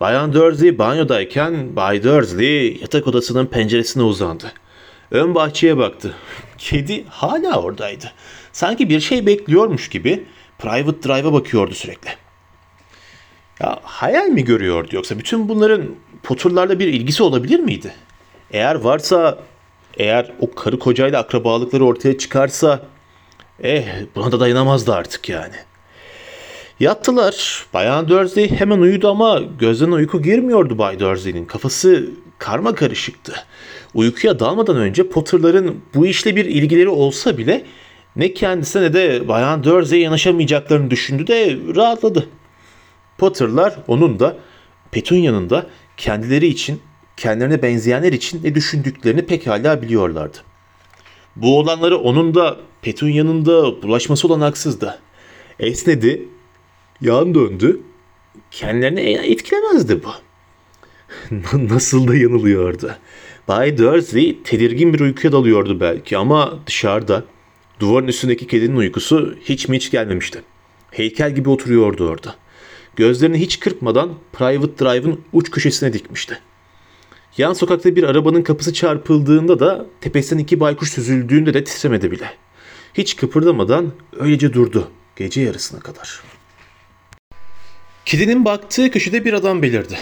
Bayan 0.00 0.32
Dursley 0.32 0.78
banyodayken 0.78 1.76
Bay 1.76 2.02
Dursley 2.02 2.78
yatak 2.80 3.06
odasının 3.06 3.46
penceresine 3.46 4.02
uzandı. 4.02 4.52
Ön 5.10 5.34
bahçeye 5.34 5.76
baktı. 5.76 6.14
Kedi 6.58 7.04
hala 7.08 7.62
oradaydı. 7.62 8.12
Sanki 8.52 8.88
bir 8.88 9.00
şey 9.00 9.26
bekliyormuş 9.26 9.88
gibi 9.88 10.26
Private 10.58 11.08
Drive'a 11.08 11.32
bakıyordu 11.32 11.74
sürekli. 11.74 12.10
Ya 13.60 13.80
hayal 13.82 14.26
mi 14.26 14.44
görüyordu 14.44 14.88
yoksa 14.92 15.18
bütün 15.18 15.48
bunların 15.48 15.82
Potter'larla 16.22 16.78
bir 16.78 16.88
ilgisi 16.88 17.22
olabilir 17.22 17.60
miydi? 17.60 17.94
Eğer 18.50 18.74
varsa, 18.74 19.38
eğer 19.96 20.32
o 20.40 20.54
karı 20.54 20.78
kocayla 20.78 21.20
akrabalıkları 21.20 21.84
ortaya 21.84 22.18
çıkarsa, 22.18 22.80
eh 23.62 23.84
buna 24.14 24.32
da 24.32 24.40
dayanamazdı 24.40 24.94
artık 24.94 25.28
yani. 25.28 25.54
Yattılar. 26.80 27.66
Bayan 27.74 28.08
Dursley 28.08 28.50
hemen 28.50 28.78
uyudu 28.78 29.08
ama 29.08 29.40
gözlerine 29.58 29.94
uyku 29.94 30.22
girmiyordu 30.22 30.78
Bay 30.78 31.00
Dursley'nin. 31.00 31.44
Kafası 31.44 32.10
karma 32.38 32.74
karışıktı. 32.74 33.34
Uykuya 33.94 34.38
dalmadan 34.38 34.76
önce 34.76 35.08
Potter'ların 35.08 35.80
bu 35.94 36.06
işle 36.06 36.36
bir 36.36 36.44
ilgileri 36.44 36.88
olsa 36.88 37.38
bile 37.38 37.64
ne 38.16 38.34
kendisine 38.34 38.82
ne 38.82 38.92
de 38.92 39.28
Bayan 39.28 39.64
Dursley'e 39.64 40.02
yanaşamayacaklarını 40.02 40.90
düşündü 40.90 41.26
de 41.26 41.58
rahatladı. 41.76 42.28
Potter'lar 43.18 43.74
onun 43.88 44.20
da 44.20 44.36
Petunia'nın 44.90 45.50
da 45.50 45.66
kendileri 45.96 46.46
için, 46.46 46.80
kendilerine 47.16 47.62
benzeyenler 47.62 48.12
için 48.12 48.40
ne 48.44 48.54
düşündüklerini 48.54 49.26
pekala 49.26 49.82
biliyorlardı. 49.82 50.38
Bu 51.36 51.58
olanları 51.58 51.98
onun 51.98 52.34
da 52.34 52.56
Petunia'nın 52.82 53.46
da 53.46 53.82
bulaşması 53.82 54.28
olan 54.28 54.40
haksızdı. 54.40 55.00
Esnedi, 55.60 56.28
yan 57.00 57.34
döndü. 57.34 57.80
Kendilerini 58.50 59.00
etkilemezdi 59.00 60.00
bu. 60.04 60.10
Nasıl 61.74 62.08
da 62.08 62.16
yanılıyordu. 62.16 62.96
Bay 63.48 63.78
Dursley 63.78 64.42
tedirgin 64.42 64.94
bir 64.94 65.00
uykuya 65.00 65.32
dalıyordu 65.32 65.80
belki 65.80 66.16
ama 66.16 66.58
dışarıda 66.66 67.24
duvarın 67.80 68.08
üstündeki 68.08 68.46
kedinin 68.46 68.76
uykusu 68.76 69.36
hiç 69.44 69.68
mi 69.68 69.76
hiç 69.76 69.90
gelmemişti. 69.90 70.42
Heykel 70.90 71.34
gibi 71.34 71.48
oturuyordu 71.48 72.08
orada. 72.08 72.34
Gözlerini 72.96 73.40
hiç 73.40 73.60
kırpmadan 73.60 74.14
Private 74.32 74.84
Drive'ın 74.84 75.20
uç 75.32 75.50
köşesine 75.50 75.92
dikmişti. 75.92 76.38
Yan 77.38 77.52
sokakta 77.52 77.96
bir 77.96 78.02
arabanın 78.02 78.42
kapısı 78.42 78.72
çarpıldığında 78.72 79.60
da 79.60 79.86
tepesinden 80.00 80.42
iki 80.42 80.60
baykuş 80.60 80.92
süzüldüğünde 80.92 81.54
de 81.54 81.64
titremedi 81.64 82.10
bile. 82.10 82.30
Hiç 82.94 83.16
kıpırdamadan 83.16 83.92
öylece 84.18 84.52
durdu 84.52 84.90
gece 85.16 85.40
yarısına 85.40 85.80
kadar. 85.80 86.22
Kedinin 88.04 88.44
baktığı 88.44 88.90
köşede 88.90 89.24
bir 89.24 89.32
adam 89.32 89.62
belirdi. 89.62 89.98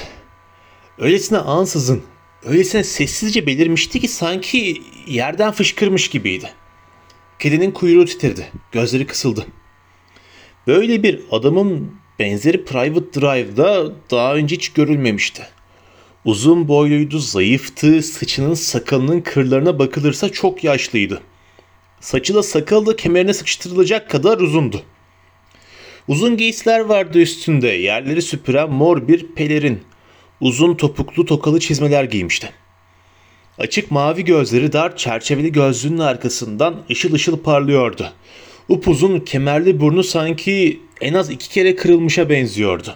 Öylesine 0.99 1.39
ansızın, 1.39 2.03
öylesine 2.45 2.85
sessizce 2.85 3.47
belirmişti 3.47 4.01
ki 4.01 4.09
sanki 4.09 4.83
yerden 5.07 5.53
fışkırmış 5.53 6.11
gibiydi. 6.11 6.51
Kedinin 7.39 7.71
kuyruğu 7.71 8.05
titredi, 8.05 8.53
gözleri 8.73 9.07
kısıldı. 9.07 9.47
Böyle 10.67 11.03
bir 11.03 11.21
adamın 11.31 11.95
benzeri 12.19 12.65
Private 12.65 13.21
Drive'da 13.21 13.93
daha 14.11 14.35
önce 14.35 14.57
hiç 14.57 14.69
görülmemişti. 14.73 15.43
Uzun 16.25 16.69
boyluydu, 16.69 17.19
zayıftı, 17.19 18.03
saçının 18.03 18.55
sakalının 18.55 19.21
kırlarına 19.21 19.79
bakılırsa 19.79 20.29
çok 20.29 20.65
yaşlıydı. 20.65 21.23
Saçı 22.01 22.35
da 22.35 22.43
sakalı 22.43 22.87
da 22.87 22.97
kemerine 22.97 23.35
sıkıştırılacak 23.35 24.11
kadar 24.11 24.39
uzundu. 24.39 24.83
Uzun 26.09 26.37
giysiler 26.37 26.81
vardı 26.81 27.19
üstünde, 27.19 27.69
yerleri 27.69 28.23
süpüren 28.23 28.71
mor 28.71 29.09
bir 29.09 29.27
pelerin. 29.27 29.81
Uzun 30.41 30.75
topuklu 30.75 31.27
tokalı 31.27 31.61
çizmeler 31.61 32.05
giymişti. 32.05 32.51
Açık 33.59 33.91
mavi 33.91 34.25
gözleri 34.25 34.73
dar 34.73 34.97
çerçeveli 34.97 35.53
gözlüğünün 35.53 35.99
arkasından 35.99 36.83
ışıl 36.91 37.13
ışıl 37.13 37.39
parlıyordu. 37.39 38.13
Upuzun 38.69 39.21
kemerli 39.21 39.81
burnu 39.81 40.05
sanki 40.05 40.81
en 41.01 41.15
az 41.15 41.31
iki 41.31 41.49
kere 41.49 41.77
kırılmışa 41.77 42.31
benziyordu. 42.31 42.95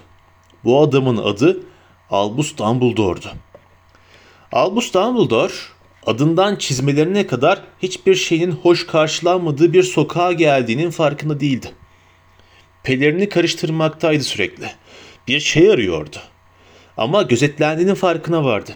Bu 0.63 0.81
adamın 0.81 1.17
adı 1.17 1.63
Albus 2.11 2.57
Dumbledore'du. 2.57 3.27
Albus 4.51 4.93
Dumbledore 4.93 5.53
adından 6.05 6.55
çizmelerine 6.55 7.27
kadar 7.27 7.61
hiçbir 7.83 8.15
şeyin 8.15 8.51
hoş 8.51 8.87
karşılanmadığı 8.87 9.73
bir 9.73 9.83
sokağa 9.83 10.31
geldiğinin 10.31 10.89
farkında 10.89 11.39
değildi. 11.39 11.71
Pelerini 12.83 13.29
karıştırmaktaydı 13.29 14.23
sürekli. 14.23 14.71
Bir 15.27 15.39
şey 15.39 15.71
arıyordu. 15.71 16.17
Ama 16.97 17.21
gözetlendiğinin 17.21 17.95
farkına 17.95 18.43
vardı. 18.43 18.71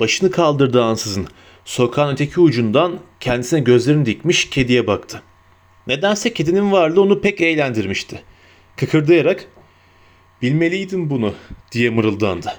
Başını 0.00 0.30
kaldırdı 0.30 0.82
ansızın. 0.84 1.28
Sokağın 1.64 2.12
öteki 2.12 2.40
ucundan 2.40 2.98
kendisine 3.20 3.60
gözlerini 3.60 4.06
dikmiş 4.06 4.50
kediye 4.50 4.86
baktı. 4.86 5.22
Nedense 5.86 6.34
kedinin 6.34 6.72
varlığı 6.72 7.02
onu 7.02 7.20
pek 7.20 7.40
eğlendirmişti. 7.40 8.22
Kıkırdayarak 8.76 9.48
''Bilmeliydim 10.44 11.10
bunu'' 11.10 11.34
diye 11.72 11.90
mırıldandı. 11.90 12.52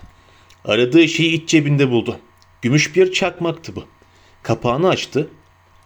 Aradığı 0.66 1.08
şeyi 1.08 1.32
iç 1.32 1.50
cebinde 1.50 1.92
buldu. 1.92 2.20
Gümüş 2.62 2.96
bir 2.96 3.12
çakmaktı 3.12 3.76
bu. 3.76 3.84
Kapağını 4.44 4.90
açtı, 4.90 5.30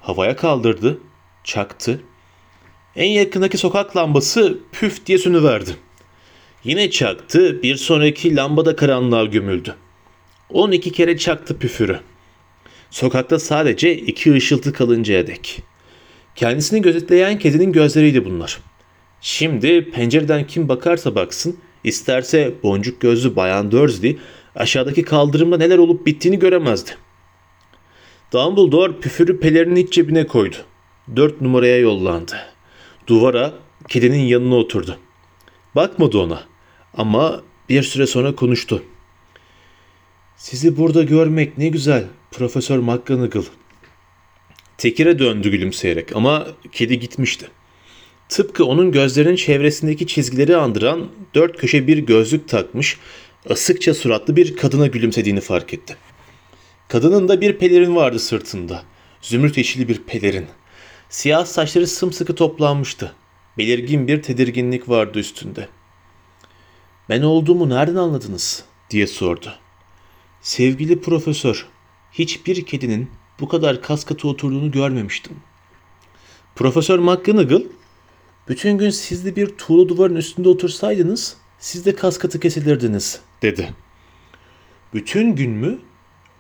havaya 0.01 0.35
kaldırdı, 0.35 0.99
çaktı. 1.43 2.01
En 2.95 3.09
yakındaki 3.09 3.57
sokak 3.57 3.97
lambası 3.97 4.59
püf 4.71 5.05
diye 5.05 5.17
sönüverdi. 5.17 5.75
Yine 6.63 6.89
çaktı, 6.89 7.63
bir 7.63 7.75
sonraki 7.75 8.35
lamba 8.35 8.65
da 8.65 8.75
karanlığa 8.75 9.25
gömüldü. 9.25 9.75
12 10.49 10.91
kere 10.91 11.17
çaktı 11.17 11.59
püfürü. 11.59 11.99
Sokakta 12.91 13.39
sadece 13.39 13.97
iki 13.97 14.33
ışıltı 14.33 14.73
kalıncaya 14.73 15.27
dek. 15.27 15.61
Kendisini 16.35 16.81
gözetleyen 16.81 17.39
kedinin 17.39 17.71
gözleriydi 17.71 18.25
bunlar. 18.25 18.59
Şimdi 19.21 19.91
pencereden 19.91 20.47
kim 20.47 20.69
bakarsa 20.69 21.15
baksın, 21.15 21.59
isterse 21.83 22.53
boncuk 22.63 23.01
gözlü 23.01 23.35
Bayan 23.35 23.71
Dursley 23.71 24.17
aşağıdaki 24.55 25.03
kaldırımda 25.03 25.57
neler 25.57 25.77
olup 25.77 26.05
bittiğini 26.05 26.39
göremezdi. 26.39 26.91
Dumbledore 28.33 28.99
püfürü 28.99 29.39
pelerinin 29.39 29.75
iç 29.75 29.93
cebine 29.93 30.27
koydu. 30.27 30.55
Dört 31.15 31.41
numaraya 31.41 31.77
yollandı. 31.77 32.35
Duvara 33.07 33.53
kedinin 33.87 34.23
yanına 34.23 34.55
oturdu. 34.55 34.97
Bakmadı 35.75 36.17
ona 36.17 36.43
ama 36.93 37.41
bir 37.69 37.83
süre 37.83 38.07
sonra 38.07 38.35
konuştu. 38.35 38.83
Sizi 40.37 40.77
burada 40.77 41.03
görmek 41.03 41.57
ne 41.57 41.67
güzel 41.67 42.03
Profesör 42.31 42.79
McGonagall. 42.79 43.43
Tekir'e 44.77 45.19
döndü 45.19 45.49
gülümseyerek 45.49 46.15
ama 46.15 46.47
kedi 46.71 46.99
gitmişti. 46.99 47.47
Tıpkı 48.29 48.65
onun 48.65 48.91
gözlerinin 48.91 49.35
çevresindeki 49.35 50.07
çizgileri 50.07 50.57
andıran 50.57 51.09
dört 51.35 51.57
köşe 51.57 51.87
bir 51.87 51.97
gözlük 51.97 52.47
takmış, 52.47 52.97
asıkça 53.49 53.93
suratlı 53.93 54.35
bir 54.35 54.55
kadına 54.55 54.87
gülümsediğini 54.87 55.41
fark 55.41 55.73
etti. 55.73 55.97
Kadının 56.87 57.27
da 57.27 57.41
bir 57.41 57.57
pelerin 57.57 57.95
vardı 57.95 58.19
sırtında. 58.19 58.83
Zümrüt 59.21 59.57
yeşili 59.57 59.87
bir 59.87 59.97
pelerin. 59.97 60.45
Siyah 61.09 61.45
saçları 61.45 61.87
sımsıkı 61.87 62.35
toplanmıştı. 62.35 63.13
Belirgin 63.57 64.07
bir 64.07 64.21
tedirginlik 64.21 64.89
vardı 64.89 65.19
üstünde. 65.19 65.67
Ben 67.09 67.21
olduğumu 67.21 67.69
nereden 67.69 67.95
anladınız? 67.95 68.63
diye 68.89 69.07
sordu. 69.07 69.53
Sevgili 70.41 71.01
profesör, 71.01 71.67
hiçbir 72.11 72.65
kedinin 72.65 73.11
bu 73.39 73.47
kadar 73.47 73.81
kas 73.81 74.05
katı 74.05 74.27
oturduğunu 74.27 74.71
görmemiştim. 74.71 75.37
Profesör 76.55 76.99
McGonagall, 76.99 77.63
bütün 78.49 78.77
gün 78.77 78.89
siz 78.89 79.25
de 79.25 79.35
bir 79.35 79.47
tuğla 79.47 79.89
duvarın 79.89 80.15
üstünde 80.15 80.49
otursaydınız, 80.49 81.37
siz 81.59 81.85
de 81.85 81.95
kas 81.95 82.17
katı 82.17 82.39
kesilirdiniz, 82.39 83.19
dedi. 83.41 83.73
Bütün 84.93 85.35
gün 85.35 85.51
mü? 85.51 85.79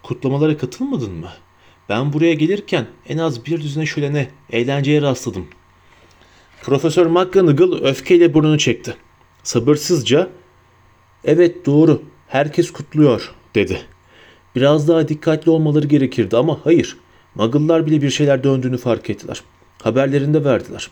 Kutlamalara 0.03 0.57
katılmadın 0.57 1.11
mı? 1.11 1.29
Ben 1.89 2.13
buraya 2.13 2.33
gelirken 2.33 2.87
en 3.07 3.17
az 3.17 3.45
bir 3.45 3.61
düzine 3.61 3.85
şölene, 3.85 4.29
eğlenceye 4.51 5.01
rastladım. 5.01 5.47
Profesör 6.63 7.05
McGonagall 7.05 7.83
öfkeyle 7.83 8.33
burnunu 8.33 8.57
çekti. 8.57 8.95
Sabırsızca, 9.43 10.29
evet 11.23 11.65
doğru, 11.65 12.01
herkes 12.27 12.71
kutluyor, 12.71 13.33
dedi. 13.55 13.81
Biraz 14.55 14.87
daha 14.87 15.07
dikkatli 15.07 15.51
olmaları 15.51 15.87
gerekirdi 15.87 16.37
ama 16.37 16.59
hayır. 16.63 16.97
Muggle'lar 17.35 17.85
bile 17.85 18.01
bir 18.01 18.09
şeyler 18.09 18.43
döndüğünü 18.43 18.77
fark 18.77 19.09
ettiler. 19.09 19.43
Haberlerinde 19.81 20.43
verdiler. 20.43 20.89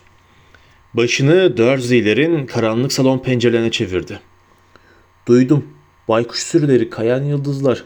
Başını 0.98 1.56
Dursley'lerin 1.56 2.46
karanlık 2.46 2.92
salon 2.92 3.18
pencerelerine 3.18 3.70
çevirdi. 3.70 4.20
Duydum. 5.28 5.66
Baykuş 6.08 6.38
sürüleri, 6.38 6.90
kayan 6.90 7.24
yıldızlar. 7.24 7.84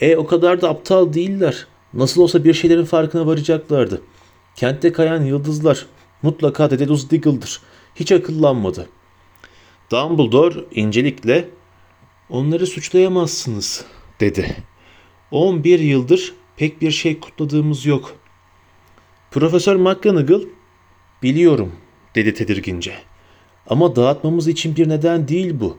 E 0.00 0.16
o 0.16 0.26
kadar 0.26 0.60
da 0.60 0.68
aptal 0.68 1.12
değiller. 1.12 1.66
Nasıl 1.94 2.22
olsa 2.22 2.44
bir 2.44 2.54
şeylerin 2.54 2.84
farkına 2.84 3.26
varacaklardı. 3.26 4.02
Kentte 4.56 4.92
kayan 4.92 5.22
yıldızlar. 5.22 5.86
Mutlaka 6.22 6.70
Dedalus 6.70 7.10
Diggle'dır. 7.10 7.60
Hiç 7.94 8.12
akıllanmadı. 8.12 8.88
Dumbledore 9.90 10.64
incelikle 10.70 11.48
onları 12.30 12.66
suçlayamazsınız 12.66 13.84
dedi. 14.20 14.56
11 15.30 15.80
yıldır 15.80 16.34
pek 16.56 16.82
bir 16.82 16.90
şey 16.90 17.20
kutladığımız 17.20 17.86
yok. 17.86 18.16
Profesör 19.30 19.76
McGonagall 19.76 20.42
biliyorum 21.22 21.72
dedi 22.16 22.34
tedirgince. 22.34 22.92
Ama 23.66 23.96
dağıtmamız 23.96 24.48
için 24.48 24.76
bir 24.76 24.88
neden 24.88 25.28
değil 25.28 25.54
bu. 25.60 25.76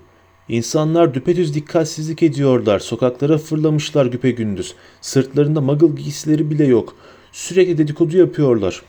İnsanlar 0.50 1.14
düpedüz 1.14 1.56
dikkatsizlik 1.56 2.24
ediyorlar. 2.24 2.80
Sokaklara 2.80 3.38
fırlamışlar 3.38 4.06
güpe 4.06 4.32
gündüz. 4.32 4.76
Sırtlarında 5.02 5.62
muggle 5.62 6.02
giysileri 6.02 6.50
bile 6.50 6.66
yok. 6.66 6.96
Sürekli 7.32 7.78
dedikodu 7.78 8.18
yapıyorlar. 8.18 8.82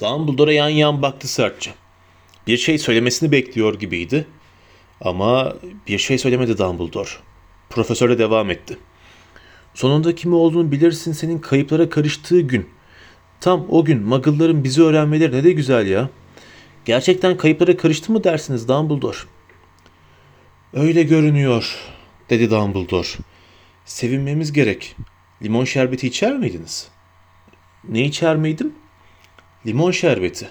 Dumbledore'a 0.00 0.52
yan 0.52 0.68
yan 0.68 1.02
baktı 1.02 1.28
sertçe. 1.28 1.70
Bir 2.46 2.56
şey 2.56 2.78
söylemesini 2.78 3.32
bekliyor 3.32 3.78
gibiydi. 3.78 4.26
Ama 5.00 5.56
bir 5.88 5.98
şey 5.98 6.18
söylemedi 6.18 6.58
Dumbledore. 6.58 7.08
Profesör 7.70 8.10
de 8.10 8.18
devam 8.18 8.50
etti. 8.50 8.78
Sonunda 9.74 10.14
kim 10.14 10.34
olduğunu 10.34 10.72
bilirsin 10.72 11.12
senin 11.12 11.38
kayıplara 11.38 11.88
karıştığı 11.88 12.40
gün. 12.40 12.68
Tam 13.42 13.66
o 13.68 13.84
gün 13.84 14.02
Muggle'ların 14.02 14.64
bizi 14.64 14.82
öğrenmeleri 14.82 15.32
ne 15.32 15.44
de 15.44 15.52
güzel 15.52 15.86
ya. 15.86 16.10
Gerçekten 16.84 17.36
kayıplara 17.36 17.76
karıştı 17.76 18.12
mı 18.12 18.24
dersiniz 18.24 18.68
Dumbledore? 18.68 19.16
Öyle 20.72 21.02
görünüyor, 21.02 21.76
dedi 22.30 22.50
Dumbledore. 22.50 23.08
Sevinmemiz 23.84 24.52
gerek. 24.52 24.96
Limon 25.42 25.64
şerbeti 25.64 26.06
içer 26.06 26.36
miydiniz? 26.36 26.88
Ne 27.88 28.04
içer 28.04 28.36
miydim? 28.36 28.72
Limon 29.66 29.90
şerbeti. 29.90 30.48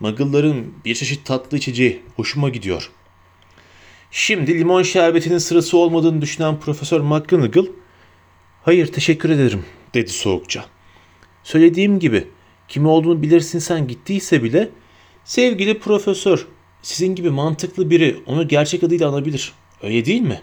Muggle'ların 0.00 0.74
bir 0.84 0.94
çeşit 0.94 1.26
tatlı 1.26 1.56
içeceği 1.56 2.02
hoşuma 2.16 2.48
gidiyor. 2.48 2.90
Şimdi 4.10 4.58
limon 4.58 4.82
şerbetinin 4.82 5.38
sırası 5.38 5.78
olmadığını 5.78 6.22
düşünen 6.22 6.60
Profesör 6.60 7.00
McGonagall, 7.00 7.66
"Hayır, 8.64 8.86
teşekkür 8.86 9.30
ederim." 9.30 9.64
dedi 9.94 10.10
soğukça. 10.10 10.75
Söylediğim 11.46 11.98
gibi, 11.98 12.28
kim 12.68 12.86
olduğunu 12.86 13.22
bilirsin 13.22 13.58
sen 13.58 13.88
gittiyse 13.88 14.42
bile, 14.42 14.70
sevgili 15.24 15.78
profesör, 15.78 16.46
sizin 16.82 17.14
gibi 17.14 17.30
mantıklı 17.30 17.90
biri 17.90 18.16
onu 18.26 18.48
gerçek 18.48 18.84
adıyla 18.84 19.08
anabilir. 19.08 19.52
Öyle 19.82 20.04
değil 20.04 20.20
mi? 20.20 20.40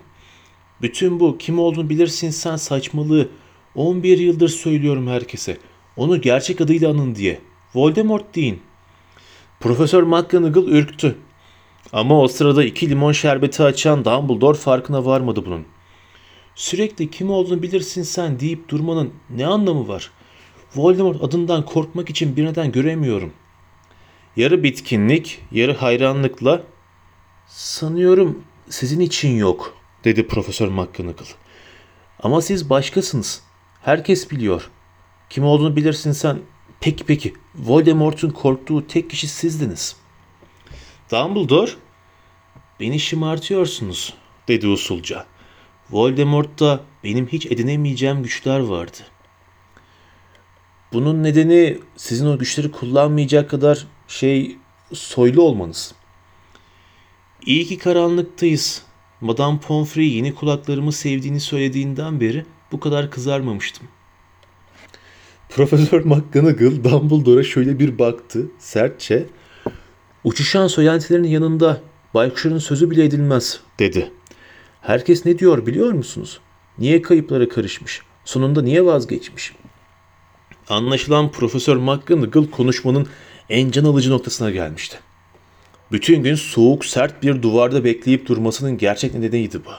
Bütün 0.82 1.20
bu 1.20 1.38
kim 1.38 1.60
olduğunu 1.60 1.90
bilirsin 1.90 2.30
sen 2.30 2.56
saçmalığı 2.56 3.30
11 3.76 4.18
yıldır 4.18 4.50
söylüyorum 4.50 5.08
herkese. 5.08 5.58
Onu 5.98 6.22
gerçek 6.22 6.62
adıyla 6.62 6.90
anın 6.90 7.16
diye. 7.16 7.40
Voldemort 7.76 8.36
deyin. 8.36 8.62
Profesör 9.60 10.04
McGonagall 10.04 10.68
ürktü. 10.68 11.16
Ama 11.94 12.22
o 12.22 12.28
sırada 12.28 12.64
iki 12.64 12.90
limon 12.90 13.12
şerbeti 13.12 13.64
açan 13.64 14.06
Dumbledore 14.06 14.58
farkına 14.58 15.06
varmadı 15.06 15.44
bunun. 15.46 15.66
Sürekli 16.56 17.12
kim 17.12 17.30
olduğunu 17.30 17.62
bilirsin 17.62 18.04
sen 18.04 18.40
deyip 18.40 18.70
durmanın 18.70 19.14
ne 19.30 19.46
anlamı 19.46 19.88
var? 19.88 20.12
Voldemort 20.76 21.24
adından 21.24 21.66
korkmak 21.66 22.10
için 22.10 22.36
bir 22.36 22.46
neden 22.46 22.72
göremiyorum. 22.72 23.34
Yarı 24.36 24.64
bitkinlik, 24.64 25.40
yarı 25.52 25.74
hayranlıkla 25.74 26.64
sanıyorum 27.48 28.44
sizin 28.70 29.00
için 29.00 29.36
yok 29.36 29.78
dedi 30.04 30.28
Profesör 30.28 30.68
McGonagall. 30.68 31.28
Ama 32.20 32.42
siz 32.42 32.70
başkasınız. 32.70 33.44
Herkes 33.82 34.32
biliyor. 34.32 34.70
Kim 35.30 35.44
olduğunu 35.44 35.76
bilirsin 35.76 36.12
sen. 36.12 36.40
Peki 36.80 37.04
peki. 37.04 37.34
Voldemort'un 37.56 38.30
korktuğu 38.30 38.88
tek 38.88 39.10
kişi 39.10 39.28
sizdiniz. 39.28 39.96
Dumbledore, 41.12 41.72
beni 42.80 43.00
şımartıyorsunuz 43.00 44.14
dedi 44.48 44.68
usulca. 44.68 45.26
Voldemort'ta 45.92 46.84
benim 47.04 47.28
hiç 47.28 47.46
edinemeyeceğim 47.46 48.24
güçler 48.24 48.60
vardı. 48.60 48.98
Bunun 50.94 51.24
nedeni 51.24 51.78
sizin 51.98 52.26
o 52.28 52.38
güçleri 52.38 52.72
kullanmayacak 52.72 53.50
kadar 53.50 53.88
şey 54.08 54.58
soylu 54.94 55.42
olmanız. 55.42 55.94
İyi 57.46 57.66
ki 57.66 57.78
karanlıktayız. 57.78 58.84
Madame 59.22 59.60
Pomfrey 59.60 60.14
yeni 60.14 60.36
kulaklarımı 60.36 60.92
sevdiğini 60.92 61.40
söylediğinden 61.40 62.22
beri 62.22 62.46
bu 62.72 62.80
kadar 62.80 63.12
kızarmamıştım. 63.12 63.88
Profesör 65.50 66.06
McGonagall 66.06 66.84
Dumbledore'a 66.84 67.44
şöyle 67.44 67.80
bir 67.80 68.00
baktı 68.00 68.52
sertçe. 68.60 69.26
Uçuşan 70.24 70.68
söylentilerin 70.68 71.24
yanında 71.24 71.82
baykuşların 72.14 72.58
sözü 72.58 72.92
bile 72.92 73.06
edilmez 73.06 73.60
dedi. 73.80 74.12
Herkes 74.82 75.26
ne 75.26 75.40
diyor 75.40 75.66
biliyor 75.66 75.92
musunuz? 75.92 76.40
Niye 76.78 77.02
kayıplara 77.02 77.50
karışmış? 77.50 78.02
Sonunda 78.26 78.62
niye 78.62 78.86
vazgeçmiş? 78.86 79.54
Anlaşılan 80.70 81.32
Profesör 81.32 81.78
McGonagall 81.78 82.46
konuşmanın 82.52 83.08
en 83.50 83.72
can 83.72 83.86
alıcı 83.86 84.12
noktasına 84.12 84.52
gelmişti. 84.52 85.00
Bütün 85.92 86.24
gün 86.24 86.36
soğuk 86.36 86.86
sert 86.86 87.24
bir 87.24 87.42
duvarda 87.42 87.84
bekleyip 87.84 88.28
durmasının 88.28 88.78
gerçek 88.78 89.14
nedeniydi 89.14 89.66
bu. 89.66 89.72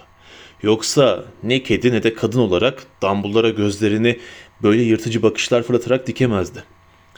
Yoksa 0.63 1.25
ne 1.43 1.63
kedi 1.63 1.93
ne 1.93 2.03
de 2.03 2.15
kadın 2.15 2.39
olarak 2.39 2.87
Dumbledore'a 3.03 3.51
gözlerini 3.51 4.19
böyle 4.63 4.83
yırtıcı 4.83 5.23
bakışlar 5.23 5.63
fırlatarak 5.63 6.07
dikemezdi. 6.07 6.65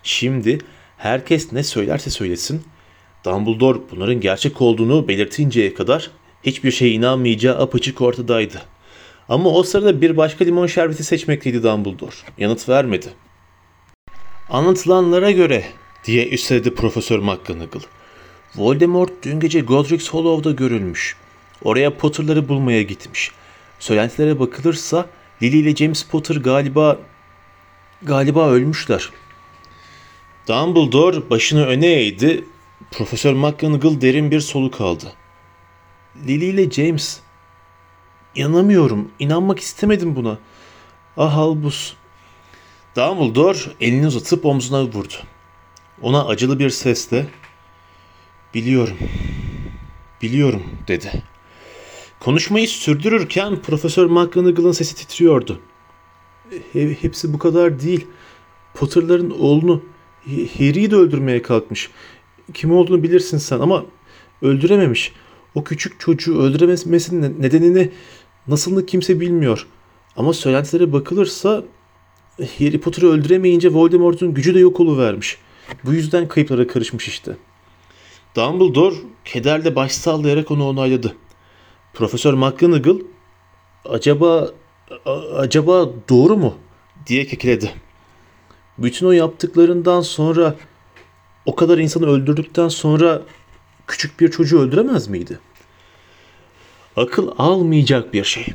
Şimdi 0.03 0.59
Herkes 0.97 1.53
ne 1.53 1.63
söylerse 1.63 2.11
söylesin, 2.11 2.63
Dumbledore 3.25 3.79
bunların 3.91 4.21
gerçek 4.21 4.63
olduğunu 4.63 5.09
belirtinceye 5.09 5.75
kadar 5.75 6.11
hiçbir 6.43 6.71
şeye 6.71 6.93
inanmayacağı 6.93 7.59
apaçık 7.59 8.01
ortadaydı. 8.01 8.63
Ama 9.29 9.51
o 9.51 9.63
sırada 9.63 10.01
bir 10.01 10.17
başka 10.17 10.45
limon 10.45 10.67
şerbeti 10.67 11.05
seçmekteydi 11.05 11.63
Dumbledore. 11.63 12.15
Yanıt 12.39 12.69
vermedi. 12.69 13.07
Anlatılanlara 14.51 15.31
göre 15.31 15.65
diye 16.05 16.29
üstledi 16.29 16.75
Profesör 16.75 17.19
McGonagall. 17.19 17.81
Voldemort 18.57 19.13
dün 19.23 19.41
gece 19.41 19.61
Godric's 19.61 20.11
Hollow'da 20.11 20.51
görülmüş. 20.51 21.17
Oraya 21.63 21.97
Potter'ları 21.97 22.49
bulmaya 22.49 22.83
gitmiş. 22.83 23.31
Söylentilere 23.79 24.41
bakılırsa 24.41 25.07
Lily 25.43 25.61
ile 25.61 25.77
James 25.77 26.03
Potter 26.03 26.37
galiba 26.37 26.99
galiba 28.03 28.49
ölmüşler. 28.49 29.11
Dumbledore 30.49 31.31
başını 31.31 31.67
öne 31.67 31.87
eğdi. 31.87 32.45
Profesör 32.91 33.33
McGonagall 33.33 34.01
derin 34.01 34.31
bir 34.31 34.41
soluk 34.41 34.81
aldı. 34.81 35.13
Lily 36.27 36.49
ile 36.49 36.71
James. 36.71 37.21
İnanamıyorum. 38.35 39.11
İnanmak 39.19 39.59
istemedim 39.59 40.17
buna. 40.17 40.39
Ah 41.17 41.37
Albus. 41.39 41.95
Dumbledore 42.97 43.59
elini 43.81 44.07
uzatıp 44.07 44.47
omzuna 44.47 44.83
vurdu. 44.85 45.15
Ona 46.03 46.27
acılı 46.27 46.59
bir 46.59 46.71
sesle 46.71 47.27
"Biliyorum. 48.55 48.97
Biliyorum." 50.23 50.63
dedi. 50.89 51.23
Konuşmayı 52.21 52.69
sürdürürken 52.69 53.63
Profesör 53.63 54.07
McGonagall'ın 54.07 54.73
sesi 54.73 54.97
titriyordu. 54.97 55.61
"He- 56.73 56.95
hepsi 57.03 57.33
bu 57.33 57.39
kadar 57.39 57.81
değil. 57.81 58.07
Potter'ların 58.75 59.31
oğlunu 59.31 59.83
Harry'i 60.27 60.91
de 60.91 60.97
öldürmeye 60.97 61.43
kalkmış. 61.43 61.91
Kim 62.55 62.73
olduğunu 62.73 63.03
bilirsin 63.03 63.39
sen 63.39 63.59
ama 63.61 63.85
öldürememiş. 64.43 65.13
O 65.55 65.65
küçük 65.65 66.01
çocuğu 66.01 66.39
öldürememesinin 66.43 67.23
ne- 67.23 67.43
nedenini 67.43 67.91
nasılını 68.49 68.87
kimse 68.87 69.21
bilmiyor. 69.21 69.67
Ama 70.17 70.33
söylentilere 70.33 70.93
bakılırsa 70.93 71.65
Harry 72.39 72.81
Potter'ı 72.81 73.07
öldüremeyince 73.07 73.73
Voldemort'un 73.73 74.35
gücü 74.35 74.55
de 74.55 74.59
yok 74.59 74.81
oluvermiş. 74.81 75.39
Bu 75.85 75.93
yüzden 75.93 76.29
kayıplara 76.29 76.67
karışmış 76.67 77.09
işte. 77.09 77.37
Dumbledore 78.37 78.97
kederle 79.25 79.77
baş 79.77 79.93
sallayarak 79.93 80.51
onu 80.51 80.69
onayladı. 80.69 81.17
Profesör 81.95 82.35
McGonagall 82.35 82.99
acaba 83.85 84.51
acaba 85.37 85.91
doğru 86.09 86.37
mu 86.37 86.55
diye 87.07 87.27
kekeledi. 87.27 87.73
Bütün 88.79 89.07
o 89.07 89.13
yaptıklarından 89.13 90.01
sonra 90.01 90.55
o 91.47 91.57
kadar 91.57 91.79
insanı 91.79 92.07
öldürdükten 92.07 92.69
sonra 92.69 93.23
küçük 93.87 94.21
bir 94.21 94.31
çocuğu 94.31 94.61
öldüremez 94.61 95.09
miydi? 95.09 95.39
Akıl 96.97 97.33
almayacak 97.39 98.13
bir 98.13 98.25
şey. 98.25 98.47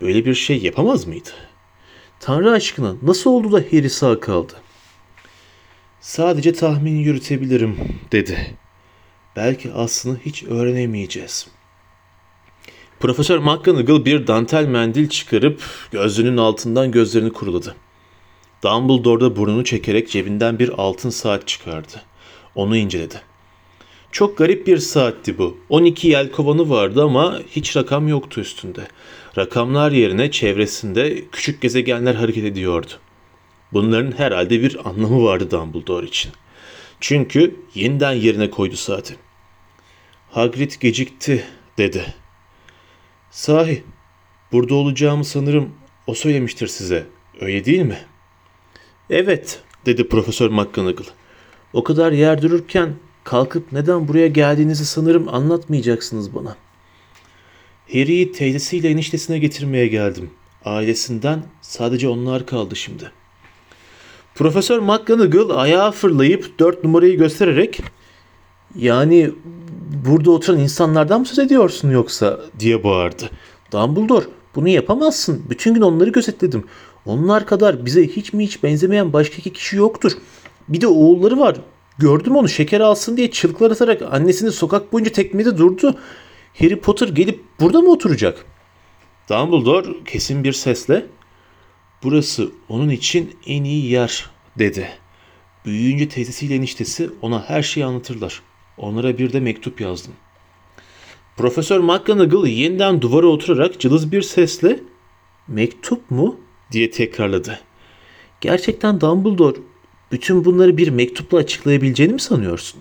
Böyle 0.00 0.24
bir 0.24 0.34
şey 0.34 0.62
yapamaz 0.62 1.06
mıydı? 1.06 1.30
Tanrı 2.20 2.50
aşkına 2.50 2.94
nasıl 3.02 3.30
oldu 3.30 3.52
da 3.52 3.56
Harry 3.56 3.90
sağ 3.90 4.20
kaldı? 4.20 4.52
Sadece 6.00 6.52
tahmin 6.52 6.96
yürütebilirim 6.96 7.76
dedi. 8.12 8.56
Belki 9.36 9.72
aslını 9.72 10.18
hiç 10.24 10.44
öğrenemeyeceğiz. 10.44 11.48
Profesör 13.00 13.38
McGonagall 13.38 14.04
bir 14.04 14.26
dantel 14.26 14.66
mendil 14.66 15.08
çıkarıp 15.08 15.62
gözlüğünün 15.90 16.36
altından 16.36 16.92
gözlerini 16.92 17.32
kuruladı. 17.32 17.76
Dumbledore 18.64 19.20
da 19.20 19.36
burnunu 19.36 19.64
çekerek 19.64 20.10
cebinden 20.10 20.58
bir 20.58 20.68
altın 20.68 21.10
saat 21.10 21.48
çıkardı. 21.48 22.02
Onu 22.54 22.76
inceledi. 22.76 23.20
Çok 24.12 24.38
garip 24.38 24.66
bir 24.66 24.78
saatti 24.78 25.38
bu. 25.38 25.58
12 25.68 26.08
yelkovanı 26.08 26.70
vardı 26.70 27.02
ama 27.02 27.40
hiç 27.50 27.76
rakam 27.76 28.08
yoktu 28.08 28.40
üstünde. 28.40 28.88
Rakamlar 29.38 29.92
yerine 29.92 30.30
çevresinde 30.30 31.24
küçük 31.32 31.60
gezegenler 31.60 32.14
hareket 32.14 32.44
ediyordu. 32.44 32.90
Bunların 33.72 34.12
herhalde 34.12 34.62
bir 34.62 34.88
anlamı 34.88 35.24
vardı 35.24 35.50
Dumbledore 35.50 36.06
için. 36.06 36.32
Çünkü 37.00 37.56
yeniden 37.74 38.12
yerine 38.12 38.50
koydu 38.50 38.76
saati. 38.76 39.16
Hagrid 40.30 40.72
gecikti 40.80 41.44
dedi. 41.78 42.14
Sahi, 43.30 43.82
burada 44.52 44.74
olacağımı 44.74 45.24
sanırım 45.24 45.70
o 46.06 46.14
söylemiştir 46.14 46.66
size. 46.66 47.06
Öyle 47.40 47.64
değil 47.64 47.82
mi? 47.82 47.98
Evet, 49.10 49.62
dedi 49.86 50.08
Profesör 50.08 50.50
McGonagall. 50.50 51.04
O 51.72 51.84
kadar 51.84 52.12
yer 52.12 52.42
dururken 52.42 52.94
kalkıp 53.24 53.72
neden 53.72 54.08
buraya 54.08 54.26
geldiğinizi 54.26 54.86
sanırım 54.86 55.28
anlatmayacaksınız 55.28 56.34
bana. 56.34 56.56
Harry'i 57.92 58.32
teyzesiyle 58.32 58.88
eniştesine 58.88 59.38
getirmeye 59.38 59.86
geldim. 59.86 60.30
Ailesinden 60.64 61.42
sadece 61.62 62.08
onlar 62.08 62.46
kaldı 62.46 62.76
şimdi. 62.76 63.12
Profesör 64.34 64.78
McGonagall 64.78 65.50
ayağa 65.50 65.90
fırlayıp 65.90 66.58
dört 66.58 66.84
numarayı 66.84 67.18
göstererek 67.18 67.80
yani 68.76 69.30
burada 70.06 70.30
oturan 70.30 70.58
insanlardan 70.58 71.20
mı 71.20 71.26
söz 71.26 71.38
ediyorsun 71.38 71.90
yoksa 71.90 72.40
diye 72.60 72.84
bağırdı. 72.84 73.30
Dumbledore 73.72 74.24
bunu 74.54 74.68
yapamazsın. 74.68 75.42
Bütün 75.50 75.74
gün 75.74 75.80
onları 75.80 76.10
gözetledim. 76.10 76.64
Onlar 77.06 77.46
kadar 77.46 77.86
bize 77.86 78.06
hiç 78.06 78.32
mi 78.32 78.44
hiç 78.44 78.62
benzemeyen 78.62 79.12
başka 79.12 79.36
iki 79.36 79.52
kişi 79.52 79.76
yoktur. 79.76 80.12
Bir 80.68 80.80
de 80.80 80.86
oğulları 80.86 81.38
var. 81.38 81.56
Gördüm 82.00 82.36
onu 82.36 82.48
şeker 82.48 82.80
alsın 82.80 83.16
diye 83.16 83.30
çığlıklar 83.30 83.70
atarak 83.70 84.02
annesini 84.02 84.52
sokak 84.52 84.92
boyunca 84.92 85.12
tekmede 85.12 85.58
durdu. 85.58 85.98
Harry 86.58 86.80
Potter 86.80 87.08
gelip 87.08 87.44
burada 87.60 87.80
mı 87.80 87.90
oturacak? 87.90 88.44
Dumbledore 89.30 90.04
kesin 90.04 90.44
bir 90.44 90.52
sesle 90.52 91.06
burası 92.02 92.50
onun 92.68 92.88
için 92.88 93.36
en 93.46 93.64
iyi 93.64 93.90
yer 93.90 94.30
dedi. 94.58 94.88
Büyüyünce 95.64 96.08
teyzesiyle 96.08 96.54
eniştesi 96.54 97.10
ona 97.22 97.48
her 97.48 97.62
şeyi 97.62 97.86
anlatırlar. 97.86 98.42
Onlara 98.78 99.18
bir 99.18 99.32
de 99.32 99.40
mektup 99.40 99.80
yazdım. 99.80 100.12
Profesör 101.36 101.80
McGonagall 101.80 102.46
yeniden 102.46 103.00
duvara 103.02 103.26
oturarak 103.26 103.80
cılız 103.80 104.12
bir 104.12 104.22
sesle 104.22 104.80
mektup 105.48 106.10
mu 106.10 106.40
diye 106.72 106.90
tekrarladı. 106.90 107.60
Gerçekten 108.40 109.00
Dumbledore 109.00 109.58
bütün 110.12 110.44
bunları 110.44 110.76
bir 110.76 110.88
mektupla 110.88 111.38
açıklayabileceğini 111.38 112.12
mi 112.12 112.20
sanıyorsun? 112.20 112.80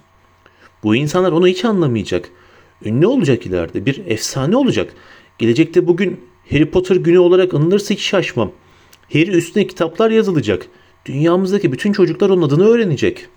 Bu 0.84 0.96
insanlar 0.96 1.32
onu 1.32 1.48
hiç 1.48 1.66
anlamayacak. 1.66 2.30
Ünlü 2.86 3.08
olacak 3.08 3.46
ileride, 3.46 3.86
bir 3.86 4.06
efsane 4.06 4.58
olacak. 4.58 4.94
Gelecekte 5.38 5.88
bugün 5.88 6.20
Harry 6.52 6.72
Potter 6.72 6.96
günü 6.96 7.20
olarak 7.20 7.54
anılırsa 7.54 7.94
hiç 7.94 8.02
şaşmam. 8.02 8.52
Harry 9.14 9.30
üstüne 9.30 9.68
kitaplar 9.68 10.12
yazılacak. 10.12 10.66
Dünyamızdaki 11.06 11.72
bütün 11.72 11.94
çocuklar 11.94 12.30
onun 12.30 12.42
adını 12.42 12.68
öğrenecek. 12.68 13.28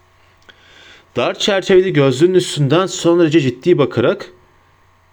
Dar 1.16 1.38
çerçeveli 1.38 1.92
gözlüğün 1.92 2.34
üstünden 2.34 2.86
son 2.86 3.20
derece 3.20 3.40
ciddi 3.40 3.78
bakarak 3.78 4.32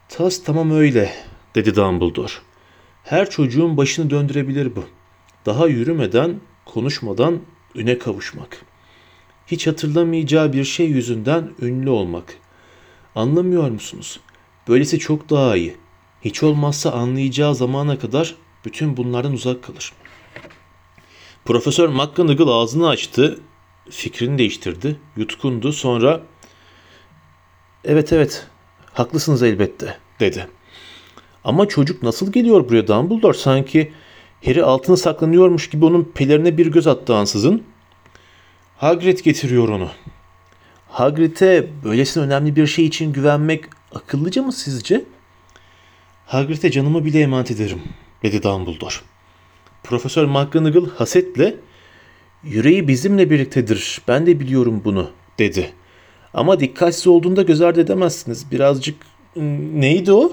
Tas 0.09 0.43
tamam 0.43 0.71
öyle 0.71 1.13
dedi 1.55 1.75
Dumbledore. 1.75 2.31
Her 3.03 3.29
çocuğun 3.29 3.77
başını 3.77 4.09
döndürebilir 4.09 4.75
bu. 4.75 4.83
Daha 5.45 5.67
yürümeden, 5.67 6.39
konuşmadan 6.65 7.39
üne 7.75 7.97
kavuşmak. 7.97 8.65
Hiç 9.51 9.67
hatırlamayacağı 9.67 10.53
bir 10.53 10.63
şey 10.63 10.87
yüzünden 10.87 11.51
ünlü 11.61 11.89
olmak. 11.89 12.37
Anlamıyor 13.15 13.69
musunuz? 13.69 14.19
Böylesi 14.67 14.99
çok 14.99 15.29
daha 15.29 15.55
iyi. 15.55 15.75
Hiç 16.21 16.43
olmazsa 16.43 16.91
anlayacağı 16.91 17.55
zamana 17.55 17.99
kadar 17.99 18.35
bütün 18.65 18.97
bunlardan 18.97 19.33
uzak 19.33 19.63
kalır. 19.63 19.93
Profesör 21.45 21.89
McGonagall 21.89 22.47
ağzını 22.47 22.87
açtı, 22.89 23.39
fikrini 23.89 24.37
değiştirdi, 24.37 24.99
yutkundu. 25.17 25.73
Sonra 25.73 26.21
"Evet 27.83 28.13
evet, 28.13 28.47
haklısınız 28.93 29.43
elbette." 29.43 29.97
dedi. 30.19 30.47
Ama 31.43 31.67
çocuk 31.67 32.03
nasıl 32.03 32.31
geliyor 32.31 32.69
buraya 32.69 32.87
Dumbledore? 32.87 33.37
Sanki 33.37 33.93
Harry 34.45 34.63
altına 34.63 34.97
saklanıyormuş 34.97 35.69
gibi 35.69 35.85
onun 35.85 36.11
pelerine 36.15 36.57
bir 36.57 36.67
göz 36.67 36.87
attı 36.87 37.15
ansızın. 37.15 37.63
Hagrid 38.79 39.19
getiriyor 39.19 39.69
onu. 39.69 39.89
Hagrid'e 40.87 41.69
böylesine 41.83 42.23
önemli 42.23 42.55
bir 42.55 42.67
şey 42.67 42.85
için 42.85 43.13
güvenmek 43.13 43.65
akıllıca 43.95 44.43
mı 44.43 44.53
sizce? 44.53 45.05
Hagrid'e 46.25 46.71
canımı 46.71 47.05
bile 47.05 47.21
emanet 47.21 47.51
ederim, 47.51 47.81
dedi 48.23 48.43
Dumbledore. 48.43 48.95
Profesör 49.83 50.25
McGonagall 50.25 50.89
hasetle, 50.95 51.55
yüreği 52.43 52.87
bizimle 52.87 53.29
birliktedir, 53.29 54.01
ben 54.07 54.25
de 54.25 54.39
biliyorum 54.39 54.81
bunu, 54.85 55.11
dedi. 55.39 55.73
Ama 56.33 56.59
dikkatsiz 56.59 57.07
olduğunda 57.07 57.41
göz 57.41 57.61
ardı 57.61 57.81
edemezsiniz. 57.81 58.51
Birazcık, 58.51 58.95
neydi 59.35 60.11
o? 60.11 60.31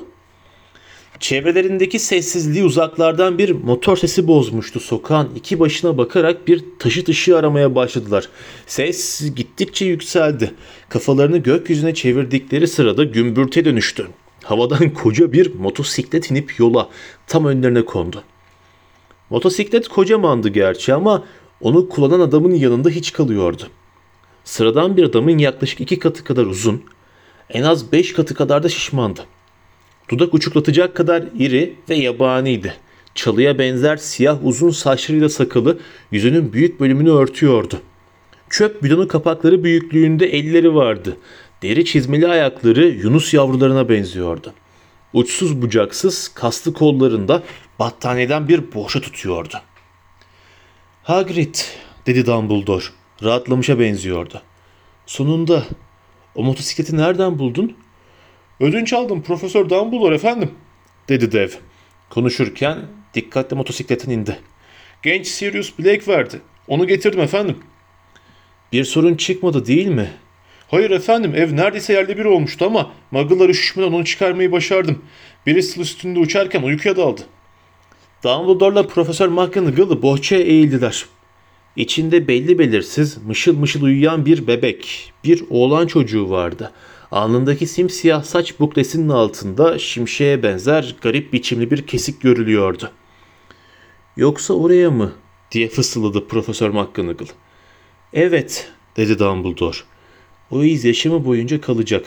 Çevrelerindeki 1.21 1.99
sessizliği 1.99 2.65
uzaklardan 2.65 3.39
bir 3.39 3.51
motor 3.51 3.97
sesi 3.97 4.27
bozmuştu. 4.27 4.81
Sokağın 4.81 5.31
iki 5.37 5.61
başına 5.61 5.99
bakarak 5.99 6.49
bir 6.49 6.65
taşıt 6.79 7.09
ışığı 7.09 7.39
aramaya 7.39 7.75
başladılar. 7.75 8.29
Ses 8.67 9.31
gittikçe 9.37 9.85
yükseldi. 9.85 10.55
Kafalarını 10.89 11.39
gökyüzüne 11.39 11.95
çevirdikleri 11.95 12.69
sırada 12.69 13.05
gümbürte 13.05 13.65
dönüştü. 13.65 14.09
Havadan 14.45 14.91
koca 14.95 15.33
bir 15.33 15.55
motosiklet 15.55 16.31
inip 16.31 16.59
yola 16.59 16.89
tam 17.27 17.47
önlerine 17.47 17.85
kondu. 17.85 18.23
Motosiklet 19.31 19.89
kocamandı 19.89 20.49
gerçi 20.49 20.95
ama 20.95 21.25
onu 21.61 21.89
kullanan 21.89 22.21
adamın 22.21 22.55
yanında 22.55 22.91
hiç 22.91 23.13
kalıyordu. 23.13 23.69
Sıradan 24.45 24.97
bir 24.97 25.05
adamın 25.05 25.39
yaklaşık 25.39 25.81
iki 25.81 25.99
katı 25.99 26.25
kadar 26.25 26.47
uzun, 26.47 26.83
en 27.51 27.63
az 27.63 27.93
beş 27.93 28.13
katı 28.13 28.35
kadar 28.35 28.63
da 28.63 28.69
şişmandı. 28.69 29.27
Dudak 30.09 30.35
uçuklatacak 30.35 30.95
kadar 30.97 31.25
iri 31.39 31.75
ve 31.89 31.95
yabaniydi. 31.95 32.75
Çalıya 33.15 33.59
benzer 33.59 33.97
siyah 33.97 34.39
uzun 34.47 34.71
saçlarıyla 34.71 35.29
sakalı 35.29 35.79
yüzünün 36.11 36.53
büyük 36.53 36.81
bölümünü 36.81 37.11
örtüyordu. 37.11 37.81
Çöp 38.51 38.83
bidonu 38.83 39.09
kapakları 39.09 39.65
büyüklüğünde 39.65 40.27
elleri 40.27 40.75
vardı. 40.75 41.17
Deri 41.63 41.85
çizmeli 41.85 42.29
ayakları 42.29 42.87
yunus 42.87 43.35
yavrularına 43.35 43.89
benziyordu. 43.89 44.53
Uçsuz 45.13 45.63
bucaksız 45.63 46.29
kaslı 46.29 46.73
kollarında 46.73 47.43
battaniyeden 47.79 48.49
bir 48.49 48.75
boşa 48.75 49.01
tutuyordu. 49.01 49.55
Hagrid 51.03 51.55
dedi 52.07 52.27
Dumbledore. 52.27 52.85
Rahatlamışa 53.23 53.79
benziyordu. 53.79 54.43
Sonunda 55.07 55.63
o 56.35 56.43
motosikleti 56.43 56.97
nereden 56.97 57.39
buldun? 57.39 57.77
Ödünç 58.61 58.93
aldım 58.93 59.23
Profesör 59.23 59.71
Dumbledore 59.71 60.15
efendim. 60.15 60.51
dedi 61.09 61.33
dev. 61.33 61.49
Konuşurken 62.11 62.79
dikkatle 63.15 63.57
motosikletin 63.57 64.11
indi. 64.11 64.39
Genç 65.03 65.27
Sirius 65.27 65.79
Black 65.79 66.09
verdi. 66.09 66.41
Onu 66.69 66.87
getirdim 66.87 67.21
efendim. 67.21 67.57
Bir 68.73 68.85
sorun 68.85 69.15
çıkmadı 69.15 69.67
değil 69.67 69.87
mi? 69.87 70.11
Hayır 70.69 70.91
efendim 70.91 71.35
ev 71.35 71.57
neredeyse 71.57 71.93
yerle 71.93 72.19
bir 72.19 72.25
olmuştu 72.25 72.65
ama 72.65 72.91
muggle'lar 73.11 73.49
üşüşmeden 73.49 73.93
onu 73.93 74.05
çıkarmayı 74.05 74.53
başardım. 74.53 75.03
Bristol 75.47 75.83
üstünde 75.83 76.19
uçarken 76.19 76.63
uykuya 76.63 76.97
daldı. 76.97 77.23
Dumbledore'la 78.25 78.87
Profesör 78.87 79.29
McGonagall 79.29 80.03
bohçaya 80.03 80.43
eğildiler. 80.43 81.07
İçinde 81.77 82.29
belli 82.29 82.59
belirsiz 82.59 83.19
mışıl 83.27 83.59
mışıl 83.59 83.83
uyuyan 83.83 84.27
bir 84.27 84.47
bebek, 84.47 85.13
bir 85.25 85.45
oğlan 85.51 85.87
çocuğu 85.87 86.31
vardı. 86.31 86.73
Alnındaki 87.11 87.67
simsiyah 87.67 88.25
saç 88.25 88.61
buklesinin 88.61 89.09
altında 89.09 89.79
şimşeğe 89.79 90.43
benzer 90.43 90.97
garip 91.03 91.33
biçimli 91.33 91.71
bir 91.71 91.87
kesik 91.87 92.21
görülüyordu. 92.21 92.91
Yoksa 94.17 94.55
oraya 94.55 94.91
mı? 94.91 95.13
diye 95.53 95.69
fısıldadı 95.69 96.29
Profesör 96.29 96.71
McGonagall. 96.71 97.27
Evet, 98.13 98.73
dedi 98.97 99.19
Dumbledore. 99.19 99.77
O 100.51 100.63
iz 100.63 100.85
yaşamı 100.85 101.25
boyunca 101.25 101.61
kalacak. 101.61 102.07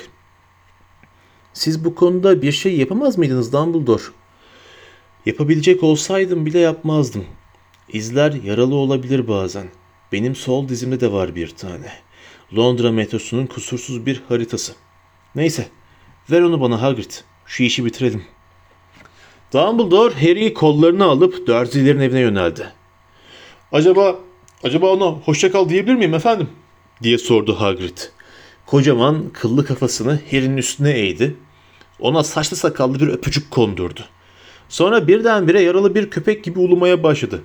Siz 1.54 1.86
bu 1.86 1.96
konuda 1.96 2.42
bir 2.42 2.52
şey 2.52 2.78
yapamaz 2.78 3.18
mıydınız 3.18 3.54
Dumbledore? 3.54 4.04
Yapabilecek 5.26 5.84
olsaydım 5.84 6.46
bile 6.46 6.60
yapmazdım. 6.60 7.26
İzler 7.94 8.32
yaralı 8.32 8.76
olabilir 8.76 9.28
bazen. 9.28 9.68
Benim 10.12 10.36
sol 10.36 10.68
dizimde 10.68 11.00
de 11.00 11.12
var 11.12 11.36
bir 11.36 11.48
tane. 11.48 11.92
Londra 12.58 12.92
metrosunun 12.92 13.46
kusursuz 13.46 14.06
bir 14.06 14.22
haritası. 14.30 14.74
Neyse, 15.40 15.68
ver 16.32 16.42
onu 16.42 16.62
bana 16.62 16.82
Hagrid. 16.82 17.12
Şu 17.46 17.64
işi 17.64 17.86
bitirelim. 17.86 18.24
Dumbledore 19.54 20.14
Harry'i 20.14 20.54
kollarına 20.54 21.06
alıp 21.06 21.48
Dursley'lerin 21.48 22.00
evine 22.00 22.20
yöneldi. 22.20 22.74
Acaba, 23.72 24.20
acaba 24.64 24.94
ona 24.94 25.06
hoşça 25.06 25.52
kal 25.52 25.70
diyebilir 25.70 25.96
miyim 25.96 26.14
efendim? 26.14 26.50
diye 27.04 27.18
sordu 27.18 27.60
Hagrid. 27.60 27.98
Kocaman 28.66 29.30
kıllı 29.34 29.66
kafasını 29.66 30.20
Harry'nin 30.32 30.58
üstüne 30.58 30.92
eğdi. 30.92 31.36
Ona 32.00 32.24
saçlı 32.24 32.58
sakallı 32.58 33.00
bir 33.00 33.08
öpücük 33.08 33.52
kondurdu. 33.52 34.02
Sonra 34.70 35.08
birdenbire 35.08 35.62
yaralı 35.62 35.96
bir 35.96 36.10
köpek 36.10 36.44
gibi 36.44 36.60
ulumaya 36.60 37.04
başladı. 37.04 37.44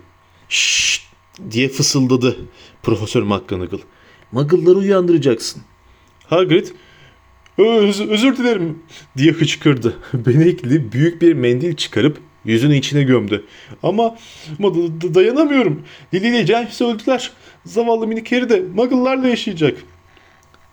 Şşt 0.49 1.03
diye 1.51 1.69
fısıldadı 1.69 2.37
Profesör 2.83 3.23
McGonagall. 3.23 3.81
Muggle'ları 4.33 4.79
uyandıracaksın. 4.79 5.63
Hagrid, 6.27 6.67
Öz, 7.59 8.01
özür 8.01 8.37
dilerim. 8.37 8.79
diye 9.17 9.33
hıçkırdı. 9.33 9.97
Benekli 10.15 10.93
büyük 10.93 11.23
bir 11.23 11.33
mendil 11.33 11.77
çıkarıp 11.77 12.19
yüzünü 12.45 12.77
içine 12.77 13.03
gömdü. 13.03 13.45
Ama, 13.83 14.17
ama 14.59 14.75
da- 14.75 15.01
da- 15.01 15.15
dayanamıyorum. 15.15 15.83
Lily 16.15 16.29
ile 16.29 16.47
James 16.47 16.81
öldüler. 16.81 17.31
Zavallı 17.65 18.07
minik 18.07 18.33
Harry 18.33 18.49
de 18.49 18.61
muggle'larla 18.75 19.29
yaşayacak. 19.29 19.79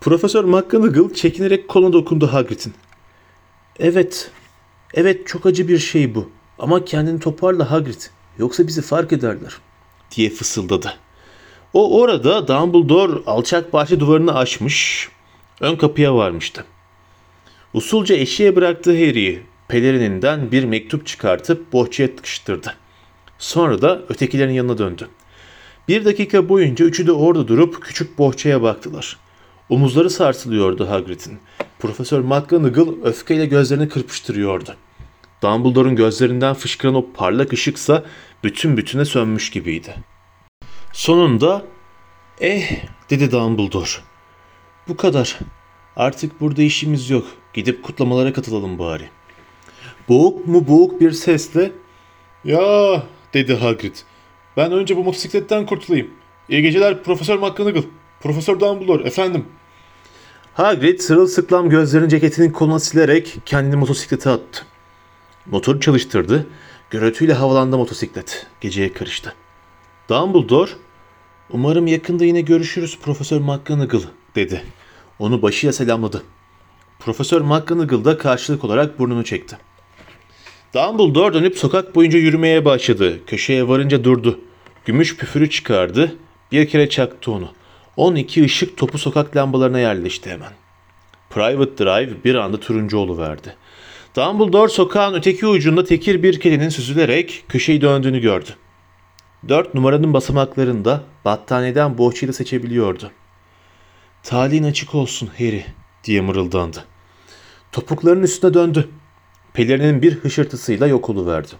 Profesör 0.02 0.44
McGonagall 0.44 1.14
çekinerek 1.14 1.68
koluna 1.68 1.94
dokundu 1.94 2.28
Hagrid'in. 2.34 2.74
Evet, 3.80 4.32
evet 4.94 5.28
çok 5.28 5.46
acı 5.46 5.68
bir 5.68 5.78
şey 5.80 6.16
bu. 6.16 6.30
Ama 6.60 6.86
kendini 6.86 7.20
toparla 7.20 7.72
Hagrid. 7.72 8.02
Yoksa 8.38 8.68
bizi 8.68 8.82
fark 8.82 9.14
ederler. 9.14 9.54
Diye 10.16 10.30
fısıldadı. 10.30 10.94
O 11.74 12.00
orada 12.02 12.48
Dumbledore 12.48 13.14
alçak 13.26 13.74
bahçe 13.74 14.00
duvarını 14.00 14.36
aşmış, 14.36 15.10
ön 15.62 15.76
kapıya 15.76 16.16
varmıştı. 16.16 16.66
Usulca 17.74 18.16
eşiğe 18.16 18.56
bıraktığı 18.56 18.92
Harry'i 18.92 19.42
pelerininden 19.68 20.52
bir 20.52 20.64
mektup 20.64 21.08
çıkartıp 21.08 21.74
bohçaya 21.74 22.16
tıkıştırdı. 22.16 22.74
Sonra 23.40 23.82
da 23.82 24.02
ötekilerin 24.10 24.54
yanına 24.54 24.78
döndü. 24.78 25.08
Bir 25.88 26.06
dakika 26.06 26.50
boyunca 26.50 26.86
üçü 26.86 27.08
de 27.08 27.12
orada 27.12 27.48
durup 27.48 27.82
küçük 27.82 28.18
bohçaya 28.18 28.62
baktılar. 28.62 29.18
Omuzları 29.70 30.10
sarsılıyordu 30.10 30.90
Hagrid'in. 30.90 31.40
Profesör 31.80 32.20
McGonagall 32.20 33.04
öfkeyle 33.04 33.46
gözlerini 33.46 33.90
kırpıştırıyordu. 33.90 34.76
Dumbledore'un 35.44 35.96
gözlerinden 35.96 36.54
fışkıran 36.54 36.96
o 36.96 37.06
parlak 37.14 37.54
ışıksa 37.54 38.04
bütün 38.44 38.78
bütüne 38.78 39.06
sönmüş 39.06 39.50
gibiydi. 39.50 39.96
Sonunda 40.94 41.66
eh 42.42 42.84
dedi 43.10 43.32
Dumbledore. 43.32 44.11
Bu 44.88 44.98
kadar. 44.98 45.40
Artık 45.96 46.42
burada 46.42 46.62
işimiz 46.62 47.10
yok. 47.10 47.26
Gidip 47.54 47.84
kutlamalara 47.84 48.34
katılalım 48.34 48.80
bari. 48.80 49.10
Boğuk 50.10 50.48
mu 50.48 50.68
boğuk 50.68 51.02
bir 51.02 51.12
sesle 51.12 51.72
Ya 52.44 53.04
dedi 53.34 53.56
Hagrid. 53.56 53.96
Ben 54.58 54.72
önce 54.72 54.98
bu 54.98 55.04
motosikletten 55.04 55.66
kurtulayım. 55.66 56.08
İyi 56.50 56.62
geceler 56.62 57.04
Profesör 57.04 57.38
McGonagall. 57.38 57.84
Profesör 58.22 58.60
Dumbledore 58.60 59.08
efendim. 59.08 59.46
Hagrid 60.54 61.00
sırılsıklam 61.00 61.70
gözlerini 61.70 62.10
ceketinin 62.10 62.52
koluna 62.52 62.80
silerek 62.80 63.38
kendini 63.46 63.76
motosiklete 63.76 64.30
attı. 64.30 64.66
Motoru 65.46 65.80
çalıştırdı. 65.80 66.48
Gürültüyle 66.90 67.34
havalandı 67.34 67.78
motosiklet. 67.78 68.48
Geceye 68.62 68.94
karıştı. 68.94 69.36
Dumbledore, 70.10 70.72
umarım 71.50 71.88
yakında 71.88 72.26
yine 72.26 72.42
görüşürüz 72.42 73.00
Profesör 73.00 73.40
McGonagall 73.42 74.02
dedi. 74.36 74.64
Onu 75.20 75.42
başıyla 75.42 75.74
selamladı. 75.74 76.24
Profesör 77.00 77.42
McGonagall 77.42 78.06
da 78.06 78.18
karşılık 78.18 78.64
olarak 78.64 79.00
burnunu 79.00 79.24
çekti. 79.24 79.58
Dumbledore 80.74 81.34
dönüp 81.34 81.58
sokak 81.58 81.96
boyunca 81.96 82.20
yürümeye 82.20 82.66
başladı. 82.66 83.26
Köşeye 83.28 83.68
varınca 83.68 84.04
durdu. 84.04 84.40
Gümüş 84.86 85.18
püfürü 85.18 85.50
çıkardı. 85.50 86.16
Bir 86.52 86.68
kere 86.68 86.90
çaktı 86.90 87.32
onu. 87.32 87.52
12 87.98 88.44
ışık 88.44 88.78
topu 88.78 88.98
sokak 88.98 89.36
lambalarına 89.36 89.80
yerleşti 89.80 90.30
hemen. 90.30 90.52
Private 91.30 91.86
Drive 91.86 92.24
bir 92.26 92.36
anda 92.36 92.60
turuncu 92.60 93.18
verdi. 93.18 93.56
Dumbledore 94.16 94.70
sokağın 94.70 95.14
öteki 95.14 95.48
ucunda 95.48 95.84
tekir 95.84 96.24
bir 96.24 96.40
kedinin 96.40 96.70
süzülerek 96.70 97.44
köşeyi 97.50 97.82
döndüğünü 97.82 98.20
gördü. 98.20 98.50
Dört 99.50 99.74
numaranın 99.74 100.14
basamaklarında 100.14 101.04
battaniyeden 101.26 101.98
bohçayla 101.98 102.34
seçebiliyordu. 102.34 103.12
Talihin 104.24 104.64
açık 104.64 104.96
olsun 104.96 105.30
Harry 105.38 105.66
diye 106.04 106.22
mırıldandı. 106.22 106.86
Topuklarının 107.72 108.24
üstüne 108.24 108.54
döndü. 108.54 108.90
Pelerinin 109.54 110.02
bir 110.02 110.16
hışırtısıyla 110.16 110.88
yok 110.88 111.10
oluverdi. 111.10 111.52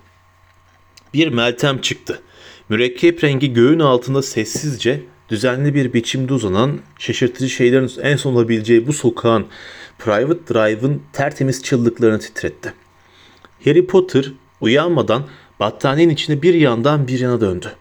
Bir 1.14 1.28
meltem 1.28 1.82
çıktı. 1.82 2.22
Mürekkep 2.70 3.24
rengi 3.24 3.54
göğün 3.54 3.80
altında 3.80 4.22
sessizce, 4.22 5.04
düzenli 5.30 5.76
bir 5.76 5.94
biçimde 5.94 6.34
uzanan, 6.34 6.80
şaşırtıcı 7.00 7.50
şeylerin 7.50 7.92
en 8.02 8.16
son 8.16 8.34
olabileceği 8.34 8.88
bu 8.88 8.94
sokağın 8.94 9.46
Private 10.00 10.54
Drive'ın 10.54 11.04
tertemiz 11.14 11.64
çıllıklarını 11.64 12.20
titretti. 12.20 12.74
Harry 13.66 13.88
Potter 13.88 14.32
uyanmadan 14.62 15.28
battaniyenin 15.60 16.14
içine 16.14 16.42
bir 16.42 16.54
yandan 16.54 17.08
bir 17.08 17.20
yana 17.20 17.42
döndü. 17.42 17.76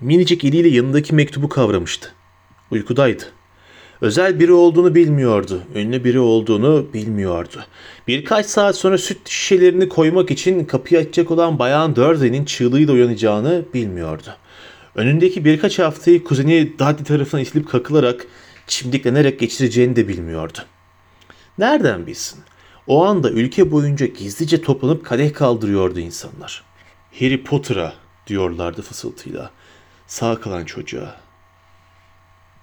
Minicik 0.00 0.44
eliyle 0.44 0.68
yanındaki 0.68 1.14
mektubu 1.14 1.48
kavramıştı. 1.48 2.12
Uykudaydı. 2.70 3.24
Özel 4.00 4.40
biri 4.40 4.52
olduğunu 4.52 4.94
bilmiyordu. 4.94 5.62
Ünlü 5.74 6.04
biri 6.04 6.18
olduğunu 6.18 6.86
bilmiyordu. 6.94 7.64
Birkaç 8.08 8.46
saat 8.46 8.76
sonra 8.76 8.98
süt 8.98 9.28
şişelerini 9.28 9.88
koymak 9.88 10.30
için 10.30 10.64
kapıyı 10.64 11.00
açacak 11.00 11.30
olan 11.30 11.58
Bayan 11.58 11.96
Dursley'nin 11.96 12.44
çığlığıyla 12.44 12.94
uyanacağını 12.94 13.64
bilmiyordu. 13.74 14.36
Önündeki 14.94 15.44
birkaç 15.44 15.78
haftayı 15.78 16.24
kuzeni 16.24 16.72
Dudley 16.78 17.04
tarafından 17.04 17.42
itilip 17.42 17.68
kakılarak 17.68 18.26
çimdiklenerek 18.66 19.40
geçireceğini 19.40 19.96
de 19.96 20.08
bilmiyordu. 20.08 20.58
Nereden 21.58 22.06
bilsin? 22.06 22.40
O 22.86 23.04
anda 23.04 23.30
ülke 23.30 23.70
boyunca 23.70 24.06
gizlice 24.06 24.62
toplanıp 24.62 25.04
kadeh 25.04 25.34
kaldırıyordu 25.34 26.00
insanlar. 26.00 26.64
Harry 27.18 27.44
Potter'a 27.44 27.92
diyorlardı 28.26 28.82
fısıltıyla. 28.82 29.50
Sağ 30.06 30.40
kalan 30.40 30.64
çocuğa. 30.64 31.25